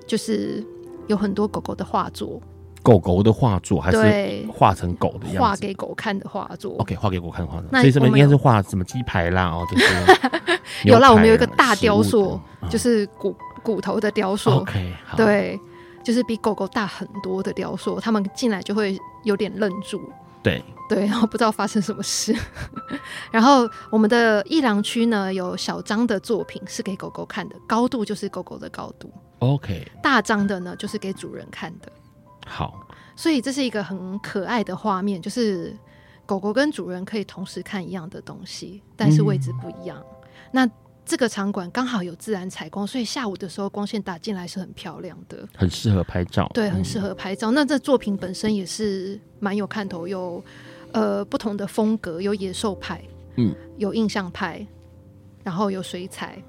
[0.08, 0.66] 就是
[1.06, 2.42] 有很多狗狗的画作，
[2.82, 6.76] 狗狗的画作还是画成狗的样子，画给狗看的画作。
[6.80, 7.70] OK，画给狗看的画作。
[7.70, 9.86] 所以这边应该是画什么鸡排啦，哦，这些
[10.90, 11.12] 有啦。
[11.12, 12.40] 我们有一个大雕塑，
[12.70, 14.50] 就是骨骨头的雕塑。
[14.50, 15.60] OK，对，
[16.04, 20.02] 就是比狗狗大很多的雕塑，他们进来就会有点愣住。
[20.44, 22.34] 对对，然后不知道发生什么事。
[23.32, 29.12] 然后我们的艺廊区呢，有小张的作品是给狗狗看的，高度就是狗狗的高度。
[29.40, 31.92] OK，大张的呢就是给主人看的。
[32.46, 35.76] 好，所以这是一个很可爱的画面，就是
[36.26, 39.98] 狗狗跟主人可以同时看一样的东西，但是位置不一样。
[40.00, 40.70] 嗯、那
[41.08, 46.52] 这个场馆刚好有自然采光，所以下午的时候光线打进来是很漂亮的，很适合拍照。
[46.54, 47.50] 对，很适合拍照。
[47.50, 50.44] 嗯、那这作品本身也是蛮有看头，有
[50.92, 53.02] 呃不同的风格，有野兽派，
[53.38, 54.68] 嗯，有印象派，
[55.46, 56.44] 然后有水彩，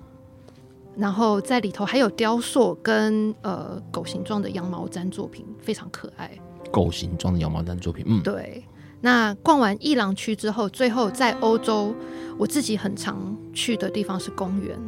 [0.96, 6.36] 然后在里头还有雕塑跟呃狗形状的羊毛毡作品，非常可爱。
[6.72, 8.64] 狗形状的羊毛毡作品，嗯，对。
[9.00, 11.94] 那逛完伊朗区之后，最后在欧洲，
[12.37, 14.78] 我自己很常去的地方是公园。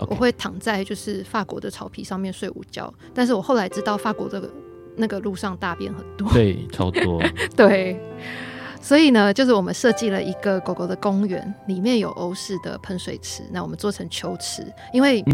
[0.00, 2.92] 我会躺在就是法国的草皮上面睡午觉。
[3.12, 4.48] 但是我后来知道法国的
[4.96, 7.20] 那个路上大便很多，对，超多。
[7.56, 8.00] 对，
[8.80, 13.42] 所以呢，就是我们设计了一个狗狗的公园，里面有欧式的喷水池。
[13.50, 15.24] 那我们做成球池，因为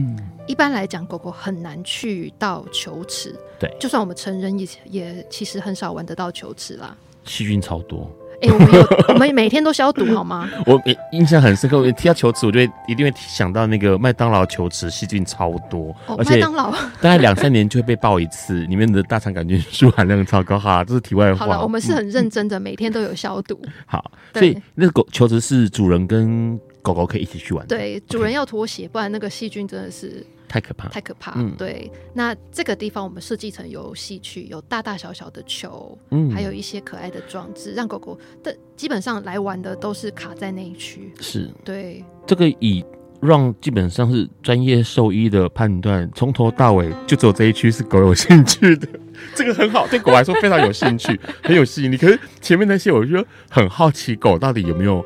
[0.46, 3.38] 一般来讲，狗狗很难去到球池。
[3.60, 8.10] 对，就算我们成人也也其实很少玩得到球池啦，细菌超多。
[8.42, 10.50] 哎、欸，我们有， 我们每天都消毒好吗？
[10.66, 10.80] 我
[11.12, 21.46] 印象很深刻，我提到球池，我就会一定会想到那个麦当劳球池，细菌超多，哦、而且麦当劳 大概两三年就会被爆一次，里面的大肠杆菌素含量超高哈，这是题外话。
[21.46, 23.58] 好了，我们是很认真的，嗯、每天都有消毒。
[23.86, 27.76] 好，所以那个狗球池是主人跟狗狗可以一起去玩的。
[27.76, 30.24] 对，主人要脱鞋，不然那个细菌真的是。
[30.54, 31.32] 太可怕，太可怕。
[31.34, 31.90] 嗯，对。
[32.12, 41.12] 那这个地方我们设计成游戏区，有大大小小的球，嗯，还有一些可爱的装置，让狗狗的基本上来玩的都是卡在那一区。
[41.20, 42.04] 是，对。
[42.24, 42.84] 这个以
[43.20, 48.86] 让基本上是专业兽医的判断，从头到尾就只有这一区是狗有兴趣的，
[49.34, 51.96] 这个很好，对狗来说非常有兴趣， 很有吸引力。
[51.96, 55.04] 可是前面那些，我就很好奇，狗到底有没有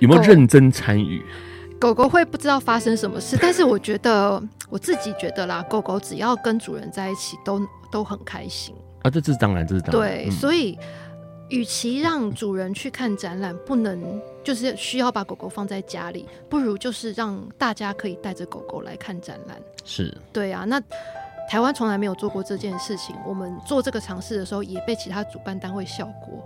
[0.00, 1.22] 有没有认真参与？
[1.78, 9.10] 狗狗会不知道发生什么事， 但是我觉得我自己觉得啦，狗狗只要跟主人在一起都，都都很开心啊。
[9.10, 10.10] 这这是当然，这是当然。
[10.10, 10.78] 对，嗯、所以
[11.48, 19.56] 与其让主人去看展览，不能就是需要把狗狗放在家里，不如就是让大家可以带着狗狗来看展览。
[19.84, 20.64] 是，对啊。
[20.64, 20.80] 那
[21.48, 26.42] 台湾从来没有做过这件事情，我们做这个尝试的时候，也被其他主办单位笑过。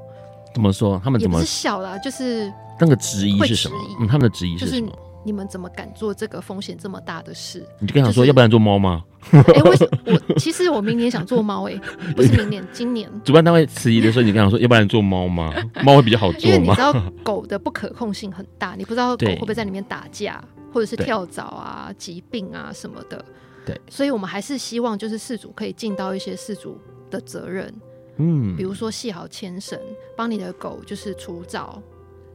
[0.52, 1.00] 怎么说？
[1.02, 1.96] 他们怎么是笑啦？
[1.98, 3.76] 就是那个质疑是什么？
[4.00, 4.88] 嗯，他们的质疑是什么？
[4.88, 7.66] 就是你们怎么敢做这个风险这么大的事？
[7.78, 9.04] 你就跟他说，就是、要不然做猫吗？
[9.32, 11.78] 哎、欸，为什么我其实我明年想做猫，哎，
[12.16, 13.10] 不是明年，今年。
[13.22, 15.52] 主办单位迟疑的时候，你跟他说，要不然做猫吗？
[15.84, 16.46] 猫会比较好做吗？
[16.46, 20.42] 因为你知道狗的不可控性很大，你不知道狗会不会在里面打架，
[20.72, 23.22] 或者是跳蚤啊、疾病啊什么的。
[23.66, 26.78] 对，所以我们还是希望就是事主可以尽到一些事主
[27.10, 27.72] 的责任，
[28.16, 29.78] 嗯，比如说系好牵绳，
[30.16, 31.80] 帮你的狗就是除蚤。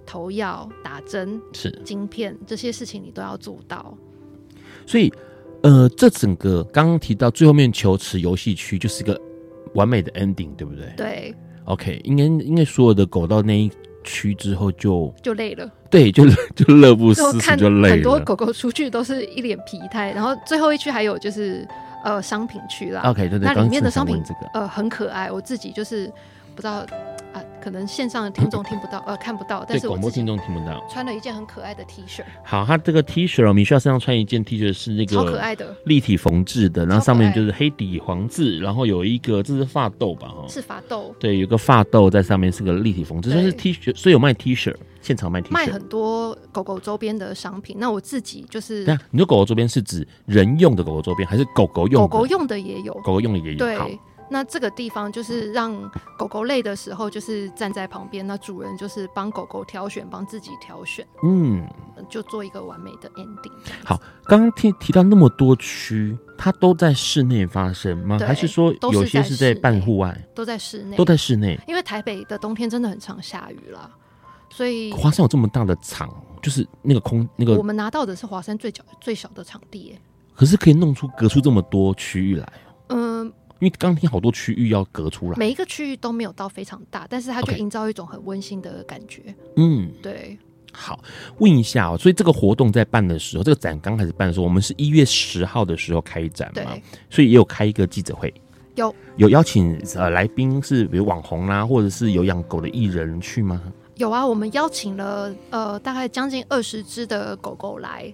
[0.06, 3.97] 投药、打针、是晶片这些事情，你都要做到。
[4.86, 5.12] 所以，
[5.64, 9.20] 呃，这整个刚刚提到最后面球池游戏区就是一个
[9.74, 10.93] 完美的 ending，对不对？
[10.95, 11.36] 对。
[11.66, 13.72] OK，应该应该所有的狗到那一
[14.03, 15.68] 区之后就就累了。
[15.89, 16.24] 对，就
[16.56, 17.95] 就乐不思蜀，就累了。
[17.95, 21.68] 很多狗狗出去都是一脸疲态，然后最后一区还有就是
[22.03, 23.01] 呃商品区啦。
[23.06, 26.06] OK，对对，那里面的商品这个呃很可爱，我自己就是
[26.56, 26.86] 不知道。
[27.66, 30.86] 啊，可能线上的听众听不到，呃，看不到，但是广播听众听不到。
[30.88, 32.24] 穿了一件很可爱的 T 恤。
[32.43, 40.28] 好，他这个 T 恤哦，米需要身上穿一件 T 恤是那个超可爱的立体缝制的，然后上面就是黑底黄字，然后有一个这是发豆吧？
[40.28, 41.13] 哈，是发豆。
[41.20, 47.76] 对，有个发豆在上面是个立体缝制，就是 T 恤，所以有卖 T 恤，现场卖 T 恤，卖很多狗狗周边的商品。
[47.80, 52.03] 那我自己就是，你说狗狗周边是指人用的狗狗周边，还是狗狗用？
[52.07, 53.57] 狗狗用的也有，狗狗用的也有。
[53.57, 53.99] 对。
[54.28, 55.71] 那这个地方就是让
[56.17, 61.67] 狗狗累的时候，就是站在旁边，那主人就是帮狗狗挑选，帮自己挑选，嗯，
[62.09, 63.51] 就做一个完美的 ending。
[63.84, 68.17] 好，刚刚提提到那么多区，它都在室内发生吗？
[68.19, 70.19] 还是说有些是在半户外？
[70.34, 71.59] 都在室内，都在室内。
[71.67, 73.89] 因为台北的冬天真的很常下雨啦，
[74.49, 76.11] 所以华山有这么大的场，
[76.41, 80.01] 就是那个空那个，我们拿到的是华山最小最小的场地耶，
[80.34, 82.53] 可是可以弄出隔出这么多区域来，
[82.88, 83.32] 嗯。
[83.60, 89.22] 因为刚听好多区域要隔出来，每一个区域都没有到非常大，但是它就营造一种很温馨的感觉。
[89.56, 90.38] 嗯，对。
[90.74, 90.99] 好，
[91.38, 96.64] 问一下哦，所以这个活动在办的时候，这个展刚开始办的时候，我们是一月十号的时候开展嘛？
[96.66, 96.84] 对。
[97.10, 98.34] 所以也有开一个记者会，
[98.76, 103.62] 有有邀请呃来宾是比如网红啦，或者是有养狗的艺人去吗？
[103.95, 108.14] 有啊，我们邀请了呃大概将近二十只的狗狗来。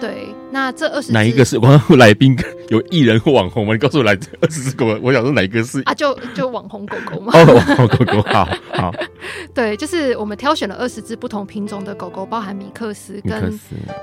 [0.00, 2.36] 对，那这二十哪一个是网来宾？
[2.68, 3.72] 有艺人或网红吗？
[3.72, 5.94] 你告诉我来这二十只狗，我想说哪一个是啊？
[5.94, 7.32] 就就网红狗狗嘛。
[7.32, 8.44] 哦，网红狗狗，好
[8.74, 8.92] 好。
[9.54, 13.60] 对，就是我们挑选了二十只不同品种的狗狗，包含米克斯跟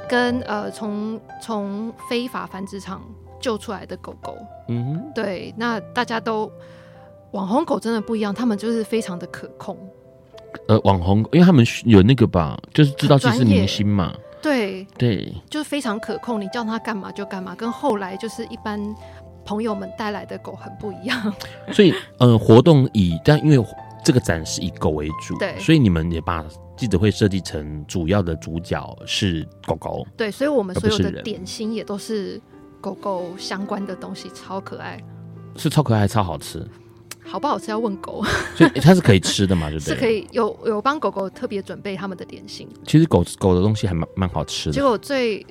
[0.10, 3.04] 跟呃从从非法繁殖场
[3.42, 4.38] 救出来的狗狗。
[4.70, 6.50] 嗯哼，对，那大家都
[7.32, 9.78] 网红狗真的不一样，他们就是非常的可控。
[10.68, 14.14] 呃，网红，因为他们有那个吧，就是知道这是明星嘛。
[14.44, 18.80] 对对，就是非常可控，你叫它干嘛就干嘛，跟后来就是一般
[19.46, 21.34] 朋友们带来的狗很不一样。
[21.72, 23.66] 所以，呃，活动以但因为
[24.04, 30.06] 这个展是以狗为主，对，所以你们也把记者会设计成主要的主角是狗狗。
[30.18, 32.40] 对，所以我们所有的点心也都是
[32.82, 35.02] 狗狗相关的东西，超可爱，
[35.56, 36.68] 是超可爱，超好吃。
[37.26, 38.24] 好不好吃要问狗，
[38.56, 39.70] 所以它是可以吃的嘛？
[39.70, 39.94] 对不对？
[39.96, 42.68] 是可以有有帮狗狗特别准备他们的点心。
[42.86, 44.74] 其实狗狗的东西还蛮蛮好吃的。
[44.74, 45.46] 结果最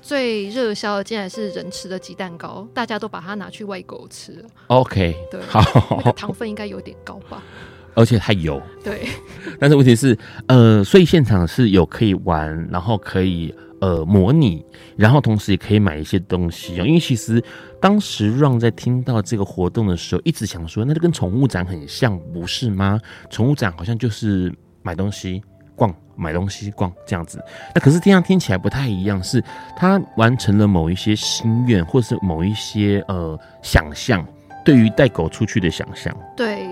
[0.00, 4.44] 最热销的竟然是人吃的鸡蛋糕，大家都把它拿去喂狗吃。
[4.68, 5.60] OK，对，好，
[5.98, 7.42] 那个糖分应该有点高吧？
[7.94, 8.60] 而且太油。
[8.82, 9.08] 对，
[9.58, 10.16] 但是问题是，
[10.46, 13.54] 呃，所以现场是有可以玩，然后可以。
[13.80, 14.64] 呃，模拟，
[14.96, 16.86] 然后同时也可以买一些东西哦。
[16.86, 17.42] 因为其实
[17.80, 23.00] 当时让在听到这个活动的时候，一直想说，那就跟宠物展很像，不是吗？
[23.30, 24.52] 宠物展好像就是
[24.82, 25.42] 买东西
[25.76, 27.42] 逛，买东西逛这样子。
[27.74, 29.42] 那可是这样听起来不太一样，是
[29.76, 34.26] 他完成了某一些心愿，或是某一些呃想象，
[34.64, 36.14] 对于带狗出去的想象。
[36.36, 36.66] 对，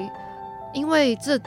[0.75, 1.41] 因为这。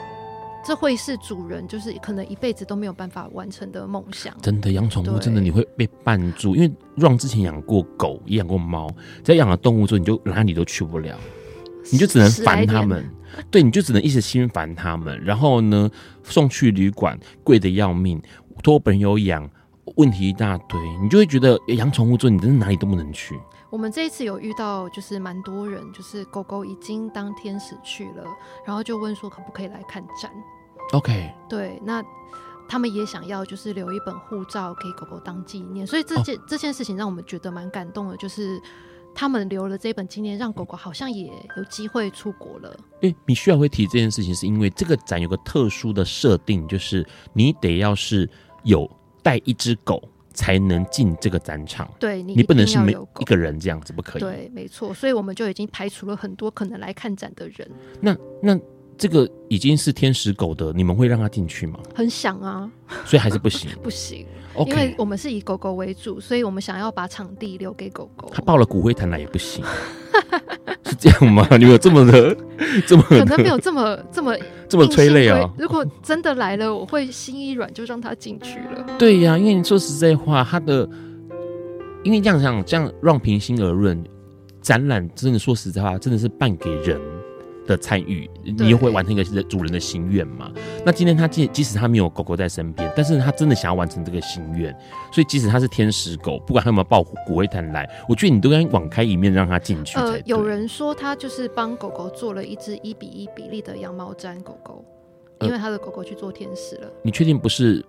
[0.64, 4.34] 这会是主人就是可能一辈子都没有办法完成的梦想。
[4.40, 8.88] 真的养宠物，真的你会被绊住，因为 Ron 之前养过狗，也养过猫，
[9.24, 11.16] 只要养了动物之后，你就哪里都去不了，
[11.90, 13.08] 你就只能烦他们。
[13.50, 15.18] 对，你就只能一直心烦他们。
[15.24, 15.88] 然后呢，
[16.24, 18.20] 送去旅馆贵的要命，
[18.62, 19.48] 托朋友养，
[19.94, 23.38] 问题一大堆，你就会觉得养宠物之后，你真的哪里都不能去。
[23.70, 28.24] 我们这一次有遇到，就是蛮多人，就是狗狗已经当天使去了，
[28.66, 30.30] 然后就问说可不可以来看展。
[30.92, 32.04] OK，对，那
[32.68, 36.44] 他们也想要就是留一本护照给狗狗当纪念，所以这件、oh.
[36.48, 38.60] 这件事情让我们觉得蛮感动的，就是
[39.14, 42.76] 他们留了这本纪念，让狗狗好像也有机会出国了。
[43.00, 48.28] 因为你需要会提这件事情，是因为这个展有个特殊的设定，就是你得要是
[48.64, 48.90] 有
[49.22, 50.02] 带一只狗。
[50.32, 54.22] 才能进这个展场，对你，你不能是没一个人这样子，不可以。
[54.22, 57.68] 对，没错，所以我们就已经排除了很多可能来看展的人。
[58.00, 58.58] 那那
[58.96, 61.80] 这个已经是天使狗的，你们会让他进去吗？
[61.94, 62.70] 很想啊，
[63.04, 64.26] 所以还是不行， 不行。
[64.66, 68.28] 因为我们是以狗狗为主，所以我们想要把场地留给狗狗。
[68.34, 69.64] 他抱了骨灰坛来也不行，
[70.84, 71.46] 是这样吗？
[71.52, 72.36] 你们有这么的
[72.86, 74.36] 这么的可能没有这么这么
[74.70, 75.50] 这么催泪啊？
[75.58, 78.86] 如果真的来了，我会心一软就让他进去了。
[78.96, 80.88] 对呀、啊，因为你说实在话，他的
[82.04, 84.00] 因为这样想，这样让平心而论，
[84.62, 86.98] 展览真的说实在话，真的是办给人
[87.66, 90.50] 的参与，你又会完成一个主人的心愿嘛？
[90.84, 94.72] 那今天他即即使他没有狗狗在身边，但是他真的想要完成这个心愿，
[95.12, 99.98] 所以即使他是天使狗，不管他有没有抱骨灰坛来，我觉得你都应该网开一面让他进去。
[99.98, 104.84] 呃，有人说他就是帮狗狗做了一只一比一比例的羊毛毡狗狗，
[105.40, 106.86] 因为他的狗狗去做天使了。
[106.86, 107.84] 呃、你确定不是？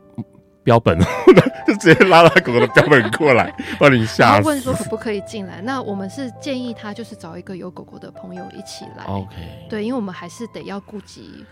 [0.64, 0.98] 标本，
[1.66, 4.34] 就直接拉了狗狗的标本过来， 帮你下。
[4.34, 5.62] 然后问说可不可以进来？
[5.62, 9.04] 那我们是建议他就是找一个有狗狗的朋友一起来。
[9.06, 9.36] OK，
[9.70, 11.44] 对，因为我们还是得要顾及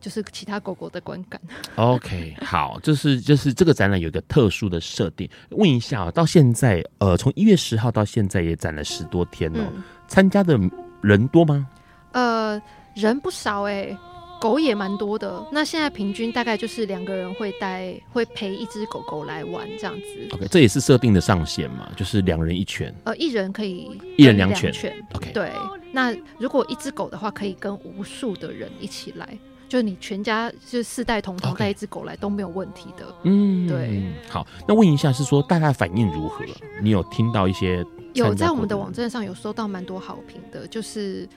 [0.00, 1.40] 就是其他狗狗的观感。
[1.76, 5.28] OK，好，就是就是这个展览有一个特殊的设定。
[5.50, 9.66] 问一下啊，到现在呃，从一月十号到现在也展了十多天哦，
[10.06, 10.58] 参、嗯、加的
[11.00, 11.66] 人多吗？
[12.12, 12.60] 呃，
[12.94, 13.98] 人不少哎、欸。
[14.40, 20.28] 狗也蛮多的，那现在平均大概就是两个人会带，会陪一只狗狗来玩这样子。
[20.32, 22.94] OK，这也是设定的上限嘛，就是两人一犬。
[23.04, 24.72] 呃，一人可以一人两犬。
[25.14, 25.52] OK，对。
[25.92, 29.36] 那如果一只狗的话，可以跟无数的人一起来，
[29.68, 33.06] 就是你全家就四代同堂带一只狗来都没有问题的。
[33.24, 34.02] 嗯，对。
[34.28, 36.44] 好，那问一下是说大概反应如何？
[36.80, 37.84] 你有听到一些？
[38.14, 41.28] 有在我们的网站上有收到蛮多好评的，就是。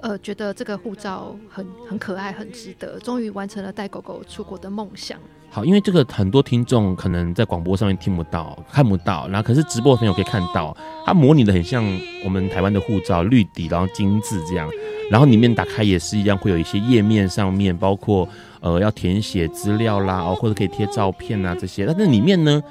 [0.00, 5.18] 呃，觉得这个护照很很可爱，很值得，终于完成了带狗狗出国的梦想。
[5.50, 10.76] 好，因为这个很多听众可能在广播上面听不到、看不到，然后可是直播的朋友可以看到，
[11.06, 11.82] 它模拟的很像
[12.22, 14.70] 我们台湾的护照，绿底然后金字这样，
[15.10, 18.28] 然后里面打开也是一样，会有一些页面上面包括
[18.60, 22.62] 呃要填写资料啦，哦或者可以贴照片啊这些，但是里面呢，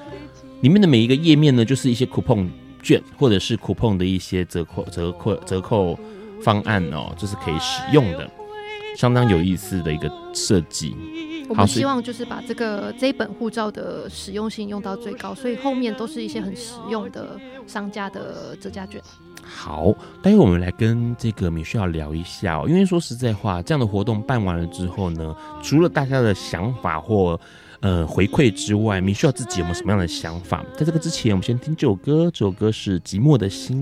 [0.61, 2.47] 里面的每一个页面呢，就是一些 coupon
[2.84, 5.99] 券或者是 coupon 的一些折扣、折扣、折扣。
[6.41, 8.29] 方案哦，就是可以使用的，
[8.95, 10.95] 相当有意思的一个设计。
[11.49, 19.01] 我们希望就是把这个这一本护照的实用性用到最高，所以后面都是一些很实用的商家的折价券。
[19.41, 25.33] 好，待会我们来跟这个米需要聊一下哦，因为说实在话，这样的活动办完了之后呢，
[25.63, 27.39] 除了大家的想法或
[27.79, 30.65] 呃回馈之外，米需要自己有没有什么样的想法？
[30.75, 33.81] 在这个之前，我们先听这首歌，这首歌是《寂寞的心》。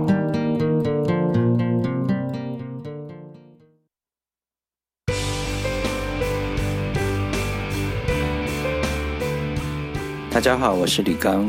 [10.41, 11.47] 大家好，我是李刚。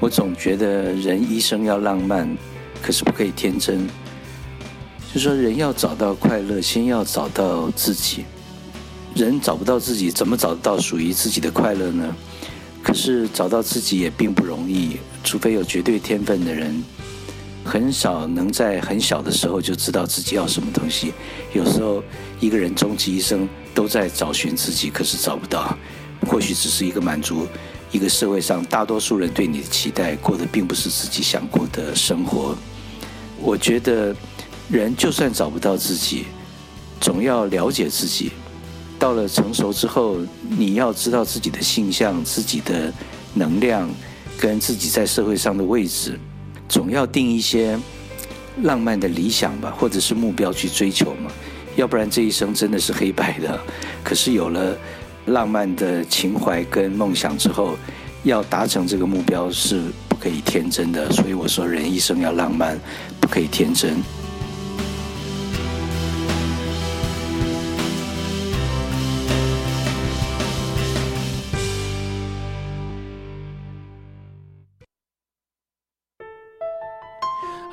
[0.00, 2.26] 我总觉得人一生要浪漫，
[2.80, 3.86] 可是不可以天真。
[5.12, 8.24] 就说人要找到快乐，先要找到自己。
[9.14, 12.16] 人找不到自己，怎么找得到属于自己的快乐呢？
[12.82, 16.82] 可是找到自己也并不容易，除非有绝对天分的人，
[17.62, 21.12] 很少能在很小的时候就知道自己要什么东西。
[21.52, 22.02] 有时候
[22.40, 25.76] 一个人终其一生都在找寻自己，可是找不到，
[26.26, 27.46] 或许只是一个满足。
[27.92, 32.56] 一个社会上大多数人对你的期待，过的并不是自己想过的生活。
[33.38, 34.16] 我觉得，
[34.70, 36.24] 人就算找不到自己，
[36.98, 38.32] 总要了解自己。
[38.98, 40.16] 到了成熟之后，
[40.48, 42.90] 你要知道自己的性向、自己的
[43.34, 43.90] 能量，
[44.38, 46.18] 跟自己在社会上的位置，
[46.68, 47.78] 总要定一些
[48.62, 51.30] 浪漫的理想吧，或者是目标去追求嘛。
[51.76, 53.60] 要不然这一生真的是黑白的。
[54.02, 54.74] 可是有了。
[55.26, 57.76] 浪漫的情怀跟梦想之后，
[58.24, 61.10] 要达成这个目标是不可以天真的。
[61.12, 62.78] 所以我说，人一生要浪漫，
[63.20, 63.96] 不可以天真。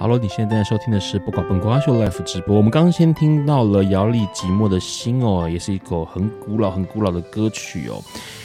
[0.09, 2.57] Hello，你现在正在收听的是《不管本瓜秀》Life 直播。
[2.57, 8.01] 我们刚刚先听到了姚丽《寂寞的心》哦，也是一个很古老、很古老的歌曲哦。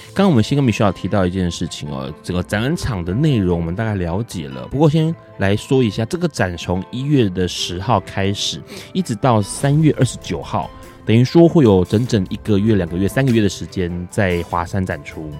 [0.08, 4.68] 刚刚我们先跟米歇尔提到一件事情哦，这个展览场的内容我们大概了解了。
[4.68, 8.60] 不过先来说一下，这个展从一月的十号开始，
[8.92, 10.68] 一直到三月二十九号，
[11.06, 15.32] 等于说会有整整一个月、两个月、三个月的时间在华山展出。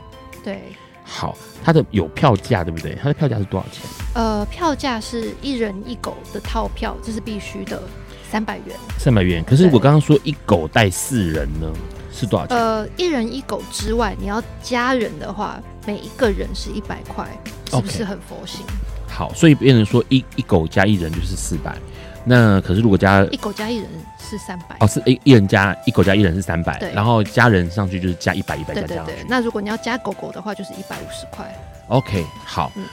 [0.43, 0.59] 对。
[1.07, 2.95] 好，它的有票价对不对？
[2.95, 3.83] 它的票价是多少钱？
[4.15, 7.83] 呃，票价是一人一狗的套票，这是必须的，
[8.31, 8.77] 三百元。
[8.99, 9.45] 三百元。
[9.45, 11.69] 可是我刚刚说一狗带四人呢，
[12.13, 12.57] 是多少钱？
[12.57, 17.27] 呃，一人一狗之外，你要加人的话，每一个人是一百块，
[17.71, 18.65] 是不是很佛心？
[19.09, 21.77] 好，所以变成说一一狗加一人就是四百。
[22.25, 23.87] 那可是如果加一狗加一人
[24.19, 29.27] 是三百哦，是一一人加一狗加一人是三百，对然后加人上去就是加一百一百加这样对对对。
[29.29, 31.45] 那如果你要加狗狗的话，就是一百五十块。
[31.89, 32.85] OK，好，嗯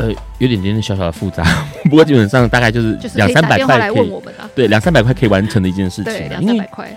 [0.00, 1.44] 呃，有点点小小的复杂，
[1.84, 4.48] 不过基本上大概就是两三百块可以，问我们啊。
[4.54, 6.90] 对，两三百块可以完成的一件事情对，两三百块。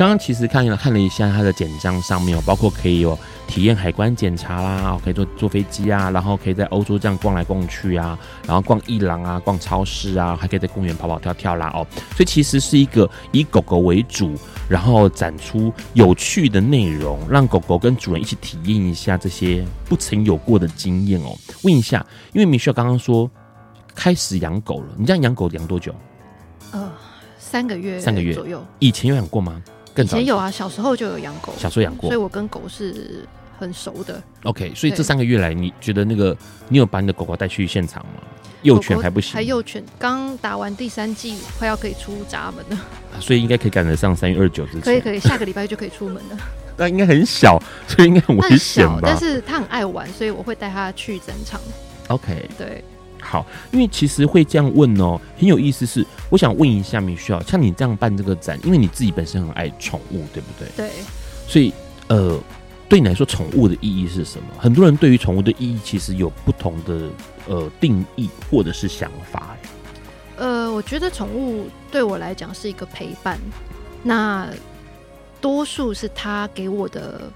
[0.00, 11.86] 刚刚其实看了看了一下它的简章上面有包括可以有体验海关检查啦，可以坐坐飞机啊，然后可以在欧洲这样逛来逛去啊，然后逛艺廊啊，逛超市啊，还可以在公园跑跑跳跳啦哦。
[12.16, 14.32] 所以其实是一个以狗狗为主，
[14.70, 21.36] 然后展出有趣的内容，让狗狗跟主人一起体验一下这些不曾有过的经验哦。
[21.62, 23.30] 问一下，因为 Michelle 刚刚说
[23.94, 25.94] 开始养狗了，你这样养狗养多久？
[26.70, 26.90] 呃，
[27.36, 28.64] 三个月三个月左右。
[28.78, 29.62] 以前有养过吗？
[29.94, 33.26] 更早以前有啊，小时候就有养狗，小时候养过所以我跟狗是
[33.58, 34.22] 很熟的。
[34.44, 36.36] OK，所以这三个月来，你觉得那个
[36.68, 38.22] 你有把你的狗狗带去现场吗？
[38.62, 42.84] 幼犬还不行，还幼犬，刚打完第三季，快要可以出闸门了。
[43.18, 44.82] 所以应该可以赶得上三月二十九之前。
[44.82, 46.38] 可以可以，下个礼拜就可以出门了。
[46.76, 48.86] 那应该很小，所以应该很危险？
[49.02, 51.58] 但是它很爱玩，所以我会带它去展场。
[52.08, 52.84] OK，对，
[53.20, 56.04] 好，因为其实会这样问哦，很有意思是。
[56.30, 60.68] 我想问一下 Michelle，像你这样办这个展，因为你自己本身很爱宠物，对不对？
[60.76, 60.90] 对，
[61.48, 61.72] 所以
[62.06, 62.38] 呃，
[62.88, 64.46] 对你来说，宠物的意义是什么？
[64.56, 67.08] 很多人对于宠物的意义其实有不同的
[67.48, 69.56] 呃定义或者是想法。
[70.36, 73.38] 呃，我觉得宠物对我来讲是一个陪伴，
[74.02, 74.48] 那
[75.40, 77.30] 多数是它给我的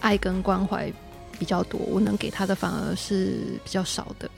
[0.00, 0.92] 爱跟关怀
[1.38, 4.30] 比较多，我能给他的反而是比较少的。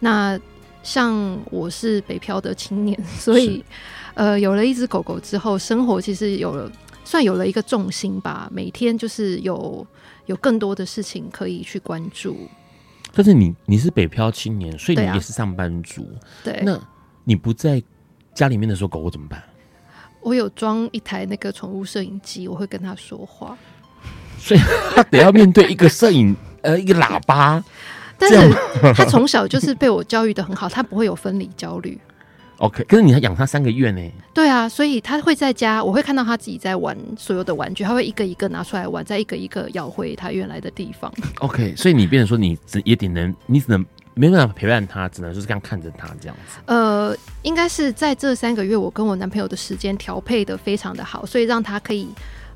[0.00, 0.38] 那
[0.82, 3.64] 像我是北漂的青年， 所以
[4.14, 6.70] 呃，有了一只狗狗之后，生活其实有了
[7.04, 8.48] 算有了一个重心吧。
[8.50, 9.86] 每天就是有
[10.26, 12.48] 有更多的事情可以去关注。
[13.12, 16.06] 但是你你是北漂青年，所以你也是上班族。
[16.42, 16.80] 对，那
[17.24, 17.82] 你不在
[18.34, 19.42] 家里面的时候，狗狗怎么办？
[20.22, 23.56] 我有装一台那个宠物摄影机，我会跟它说话。
[24.38, 24.60] 所以
[24.94, 27.62] 他得要面对一个摄影呃一个喇叭。
[28.20, 28.54] 但是
[28.94, 31.98] 他从小就是被我教育的很好，他不会有分离焦虑。
[32.58, 34.12] OK，可是你还养他三个月呢？
[34.34, 41.10] 对啊，所以他会在家，我会看到他自己在玩所有的玩具，他会一个一个拿出来玩，再一个一个咬回他原来的地方。
[41.38, 46.58] OK，所以你变成说你只也只能你只能没办法陪伴他，只能就是这样看着他这样子。
[46.66, 52.08] 呃，应该是在这三个月，我跟我男朋友的时间调配的非常的好，所以让他可以。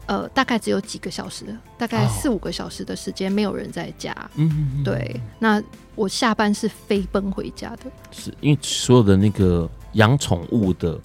[0.07, 1.47] 呃，大概只有几个小时，
[1.79, 4.15] 大概四五个小时的时间，没有人在家。
[4.35, 5.21] 嗯、哦，对。
[5.39, 5.63] 那
[5.95, 11.01] 我下班是飞奔回家的，是因为所有的那个养宠物的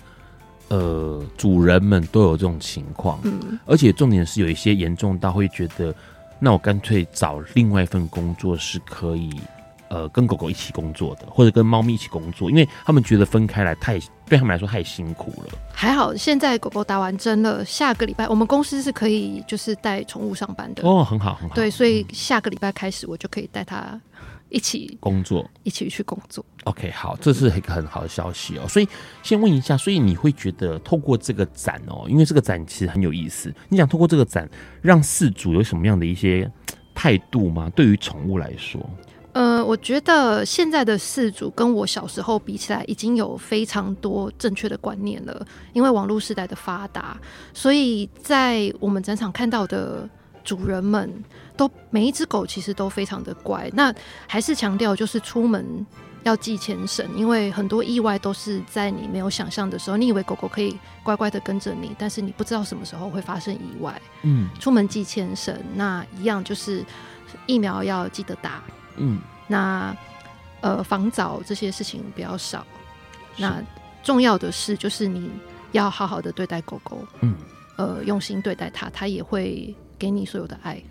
[0.68, 3.20] 呃主人们都有这种情况。
[3.24, 5.94] 嗯，而且重点是有一些严重到会觉得，
[6.40, 9.30] 那我干脆找另外一份工作是可以。
[9.90, 15.54] 呃，跟狗狗一起工作的，或者跟猫咪一起工作，因为他们觉得分开来太对他们来说太辛苦了。
[15.74, 20.88] 还好，现在狗狗打完针了，下个礼拜我们公司是可以就是带宠物上班的。
[20.88, 21.56] 哦，很好，很好。
[21.56, 24.00] 对，所以下个礼拜开始，我就可以带它
[24.50, 26.46] 一起工作，一起去工作。
[26.66, 28.68] OK，好，这是一个很好的消息哦。
[28.68, 28.88] 所以
[29.24, 34.48] 先问一下，所以你会觉得透过这个展哦，因为这个展其实很有意思，你想透过这个展
[34.82, 36.52] 让事主有什么样的一些
[36.94, 37.72] 态度吗？
[37.76, 38.80] 对于宠物来说？
[39.40, 45.48] 呃，我觉得现在的饲主跟我小时候比起来，已经有非常多正确的观念了。
[45.72, 47.18] 因为网络时代的发达，
[47.54, 50.06] 所以在我们展场看到的
[50.44, 51.10] 主人们
[51.56, 53.70] 都每一只狗其实都非常的乖。
[53.74, 53.96] 那
[54.28, 55.86] 还是强调就是出门
[56.24, 59.96] 要系牵绳，因为很多意外都是在你没有想象的时候。
[59.96, 64.02] 你以为狗狗可以乖乖的跟着你，但是你不知道什么时候会发生意外。
[64.24, 66.84] 嗯，出门系牵绳，那一样就是
[67.46, 68.62] 疫苗要记得打。
[69.00, 69.96] 嗯，那
[70.62, 72.66] 呃，防早这些事情比较少。
[73.38, 73.64] 那
[74.04, 75.30] 重要的是，就是你
[75.72, 77.36] 要好好的对待狗狗，嗯，
[77.78, 80.82] 呃，用心对待它，它也会给你所有的爱。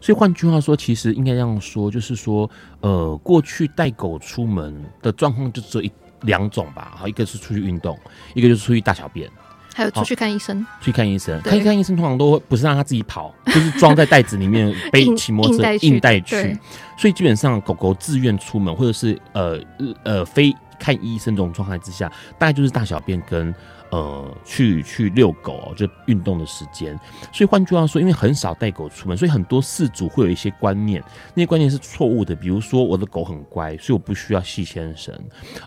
[0.00, 2.48] 所以换句话说，其实应该这样说，就是说，
[2.80, 5.92] 呃，过去带狗出门的状况就只有一
[6.22, 6.94] 两种吧。
[6.96, 7.98] 好，一个是出去运动，
[8.34, 9.30] 一个就是出去大小便。
[9.76, 16.58] 还有出去看医生，去看医生，看看医生通常都不是让他自己跑，就是装在袋子里面 背骑摩托车硬带去。
[16.96, 19.60] 所以基本上狗狗自愿出门，或者是呃
[20.02, 23.54] 呃非看医生这种状态之下，大概就是大小便跟
[23.90, 26.98] 呃去去遛狗就运动的时间。
[27.32, 31.02] 所以换句话说，因为很少带狗出门，所以很多饲主会有一些观念，
[31.34, 32.34] 那些观念是错误的。
[32.34, 35.14] 比如说我的狗很乖，所以我不需要系牵绳。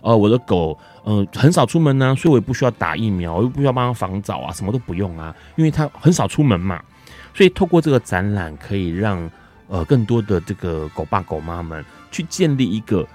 [0.02, 0.78] 呃，我的狗。
[1.02, 6.78] 呃，很少出门呢、所以我也不需要打疫苗，我又不需要帮他防早啊，什么都不用啊，因为它很少出门嘛。
[7.34, 9.30] 所以透过这个展览，可以让
[9.68, 13.06] 呃更多的这个狗爸狗妈们去建立一个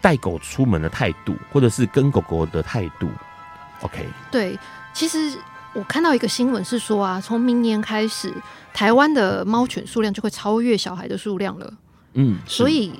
[0.00, 3.06] 带狗出门的态度，或者是跟狗狗的态度。
[3.82, 4.58] OK，对，
[4.94, 5.36] 其实
[5.74, 8.32] 我看到一个新闻是说啊，从明年开始，
[8.72, 11.74] 台湾的猫犬数量就会超越小孩的数量了。
[12.14, 12.92] 嗯，所以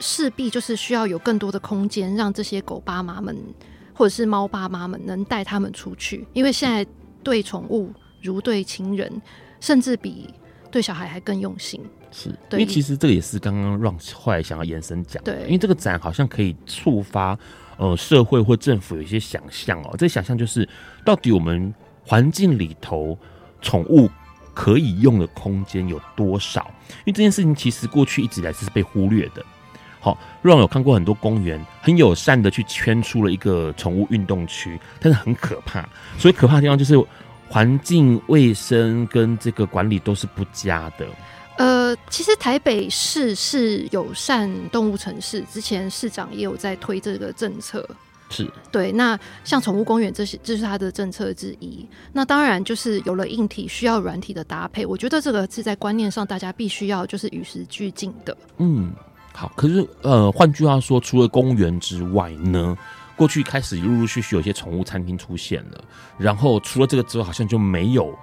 [0.00, 3.36] 势必就是需要有更多的空间，让这些狗爸妈们
[3.92, 6.86] 或者是猫爸妈们能带他们出去，因为现在
[7.22, 9.20] 对宠物如对亲人，
[9.60, 10.32] 甚至比
[10.70, 11.82] 对小孩还更用心。
[12.10, 17.38] 是，因为其实这个也是刚刚让后来想要延伸讲，对，因为这个展好像可以触发
[17.78, 20.68] 呃社会或政府有一些想象哦，这想象就是
[21.04, 21.72] 到底我们
[22.04, 23.18] 环境里头
[23.62, 24.10] 宠物
[24.52, 26.70] 可以用的空间有多少？
[26.90, 29.42] 因为这件事情其实过去一直以来是被忽略的。
[30.00, 36.94] 好，让有看过很多公园很友善的去圈出了一个宠物运动区，但是很可怕，所以可怕的地方就是
[37.48, 41.06] 环境卫生跟这个管理都是不佳的。
[41.88, 47.88] 呃，其实台北市是友善动物城市，之前市长也有在推这个政策。
[48.28, 51.88] 是对，那像宠物公园这些，这是它的政策之一。
[52.12, 54.84] 那当然就是有了硬体，需要软体的搭配。
[54.84, 58.36] 我觉得这个是在观念上，大家必须要就是与时俱进的。
[58.58, 58.92] 嗯，
[59.32, 59.50] 好。
[59.56, 62.76] 可是呃，换句话说，除了公园之外呢，
[63.16, 65.82] 过去开始陆陆续续有些宠物餐厅出现了，
[66.18, 68.14] 然后除了这个之外，好像就没有。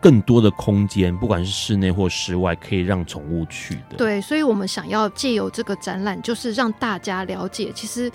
[0.00, 3.96] 更多的空间，不管是室内或室外，可以让宠物去的。
[3.98, 8.10] 对，所以我们想要借由这个展览，就是让大家了解，其实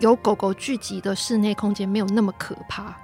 [0.00, 2.96] 有狗狗聚集的室内空间没有那么可怕。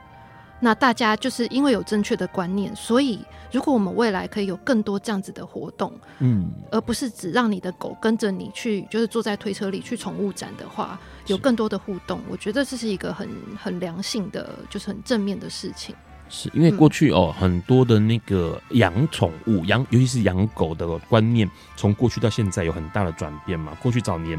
[0.60, 10.98] 那大家就是因为有正确的观念，所以如果我们未来可以有更多这样子的活动，嗯，而不是只让你的狗跟着你去，就是坐在推车里去宠物展的话，
[11.28, 15.94] 有更多的互动，我觉得这是一个很很良性的，就是很正面的事情。
[16.28, 23.72] 是因为过去哦，很多的那个养宠物、养尤其是养狗的观念，从过去到现在有很大的转变嘛。
[23.82, 24.38] 过去早年，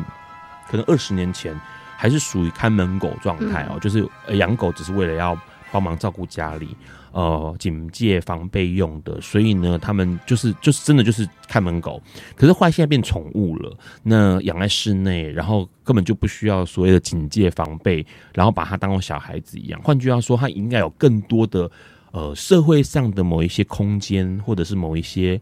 [0.69, 1.59] 可能二十年前
[1.97, 5.37] 还是属于看门狗状态哦，就是养狗只是为了要
[5.71, 6.75] 帮忙照顾家里。
[7.11, 11.99] 呃，警戒防备用的，所以呢，他们就是就是真的就是看门狗。
[12.35, 18.05] 可是后来现在变宠物了，那养在室内，然后根本就不需要所谓的警戒防备，
[18.35, 19.81] 然后把它当做小孩子一样。
[19.81, 21.69] 换句话说，它应该有更多的
[22.11, 25.41] 呃社会上的某一些空间，或者是某一些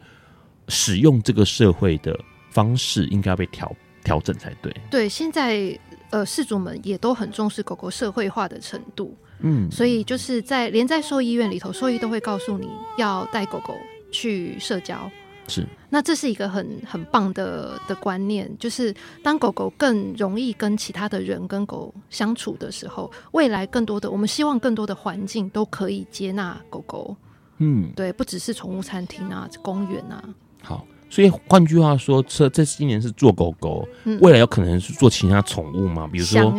[0.70, 2.18] 使用这个社会的
[2.50, 3.70] 方式，应该要被调
[4.06, 4.74] 调整才对。
[4.90, 5.78] 对，现在
[6.12, 9.14] 呃，饲主们也都很重视狗狗社会化的程度。
[9.40, 13.76] 嗯，所以就是在连在兽医院里头，兽医都会告诉你要带狗狗
[14.12, 15.10] 去社交。
[15.48, 27.16] 是，那这是一个很很棒的的观念，就是当狗狗更容易跟其他的人跟狗相处的时候，未来更多的我们希望更多的环境都可以接纳狗狗。
[27.60, 30.22] 嗯，对，不只是宠物餐厅啊，公园啊。
[30.62, 30.86] 好。
[31.10, 36.08] 所以换句话说，这这今年是做狗狗，嗯、未来有可能是做其他宠物嘛？
[36.12, 36.54] 比如说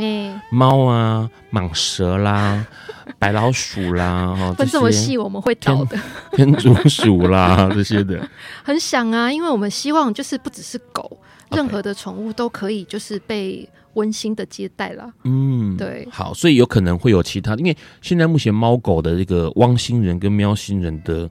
[0.51, 2.67] 猫啊、蟒蛇啦、
[3.19, 5.99] 白老鼠啦，哈，分这么细我们会倒的，
[6.33, 8.27] 天竺鼠啦 这些的，
[8.65, 11.19] 很想啊，因为我们希望就是不只是狗，
[11.51, 15.13] 任何的宠物都可以就是被温馨的接待啦。
[15.25, 21.31] 嗯，对，好，所以有可能会有其他，因为现在目前猫狗的这个汪星人跟喵星人的。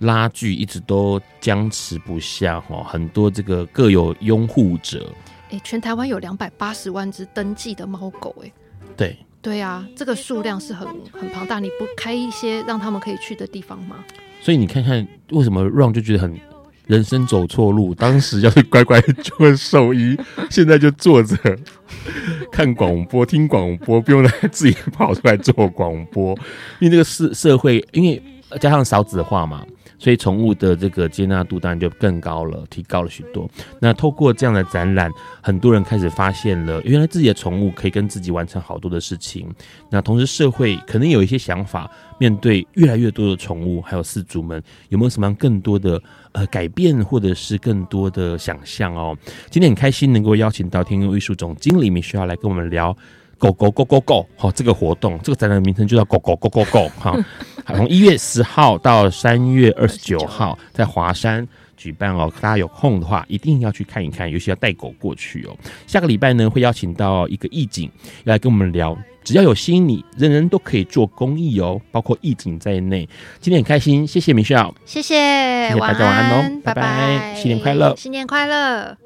[0.00, 5.10] 拉锯一直都僵持不下哈，很多这个各有拥护者。
[5.48, 8.52] 哎、欸，全台湾有两百八十万只登记的猫狗，哎，
[8.96, 11.60] 对，对啊，这个数量是很很庞大。
[11.60, 14.04] 你不开一些让他们可以去的地方吗？
[14.42, 16.38] 所以你看看为什么 Ron 就觉得很
[16.86, 17.94] 人生走错路？
[17.94, 20.18] 当时要是乖乖做兽医，
[20.50, 21.36] 现在就坐着
[22.52, 26.36] 看广播、听广播，不用来自己跑出来做广播。
[26.80, 28.20] 因为这个社社会，因为
[28.60, 29.64] 加上少子化嘛。
[29.98, 33.48] 所以宠物的这个接纳度当然就更高了，提高了许多。
[33.80, 39.48] 那透过这样的展览，很多人开始发现了，原来自己的宠物可以跟自己完成好多的事情。
[39.90, 46.00] 那同时社会可能有一些想法，面对越来越多的宠物，还有饲主们有没有什么样更多的
[46.32, 49.16] 呃改变，或者是更多的想象哦？
[49.50, 52.96] 今天很开心能够邀请到天佑艺术总经理米歇尔来跟我们聊。
[53.38, 54.26] 狗狗 Go Go Go！
[54.36, 56.88] 好，这个活动，这个展览的名称就叫狗狗 Go Go Go！
[56.98, 57.16] 好，
[57.66, 62.32] 从一月十号到三月二十九号，在华山举办哦。
[62.40, 65.56] 大家有空的话，一定要去看一看，尤其要带狗过去哦。
[65.86, 67.90] 下个礼拜呢，会邀请到一个义警
[68.24, 73.06] 要来跟我们聊，只要有心，你人人都可以做公益哦，包括义警在内。
[73.40, 79.05] 今天很开心，谢谢米歇尔，谢谢，谢谢大家，晚安哦，拜拜，拜拜，新年快乐，新年快乐。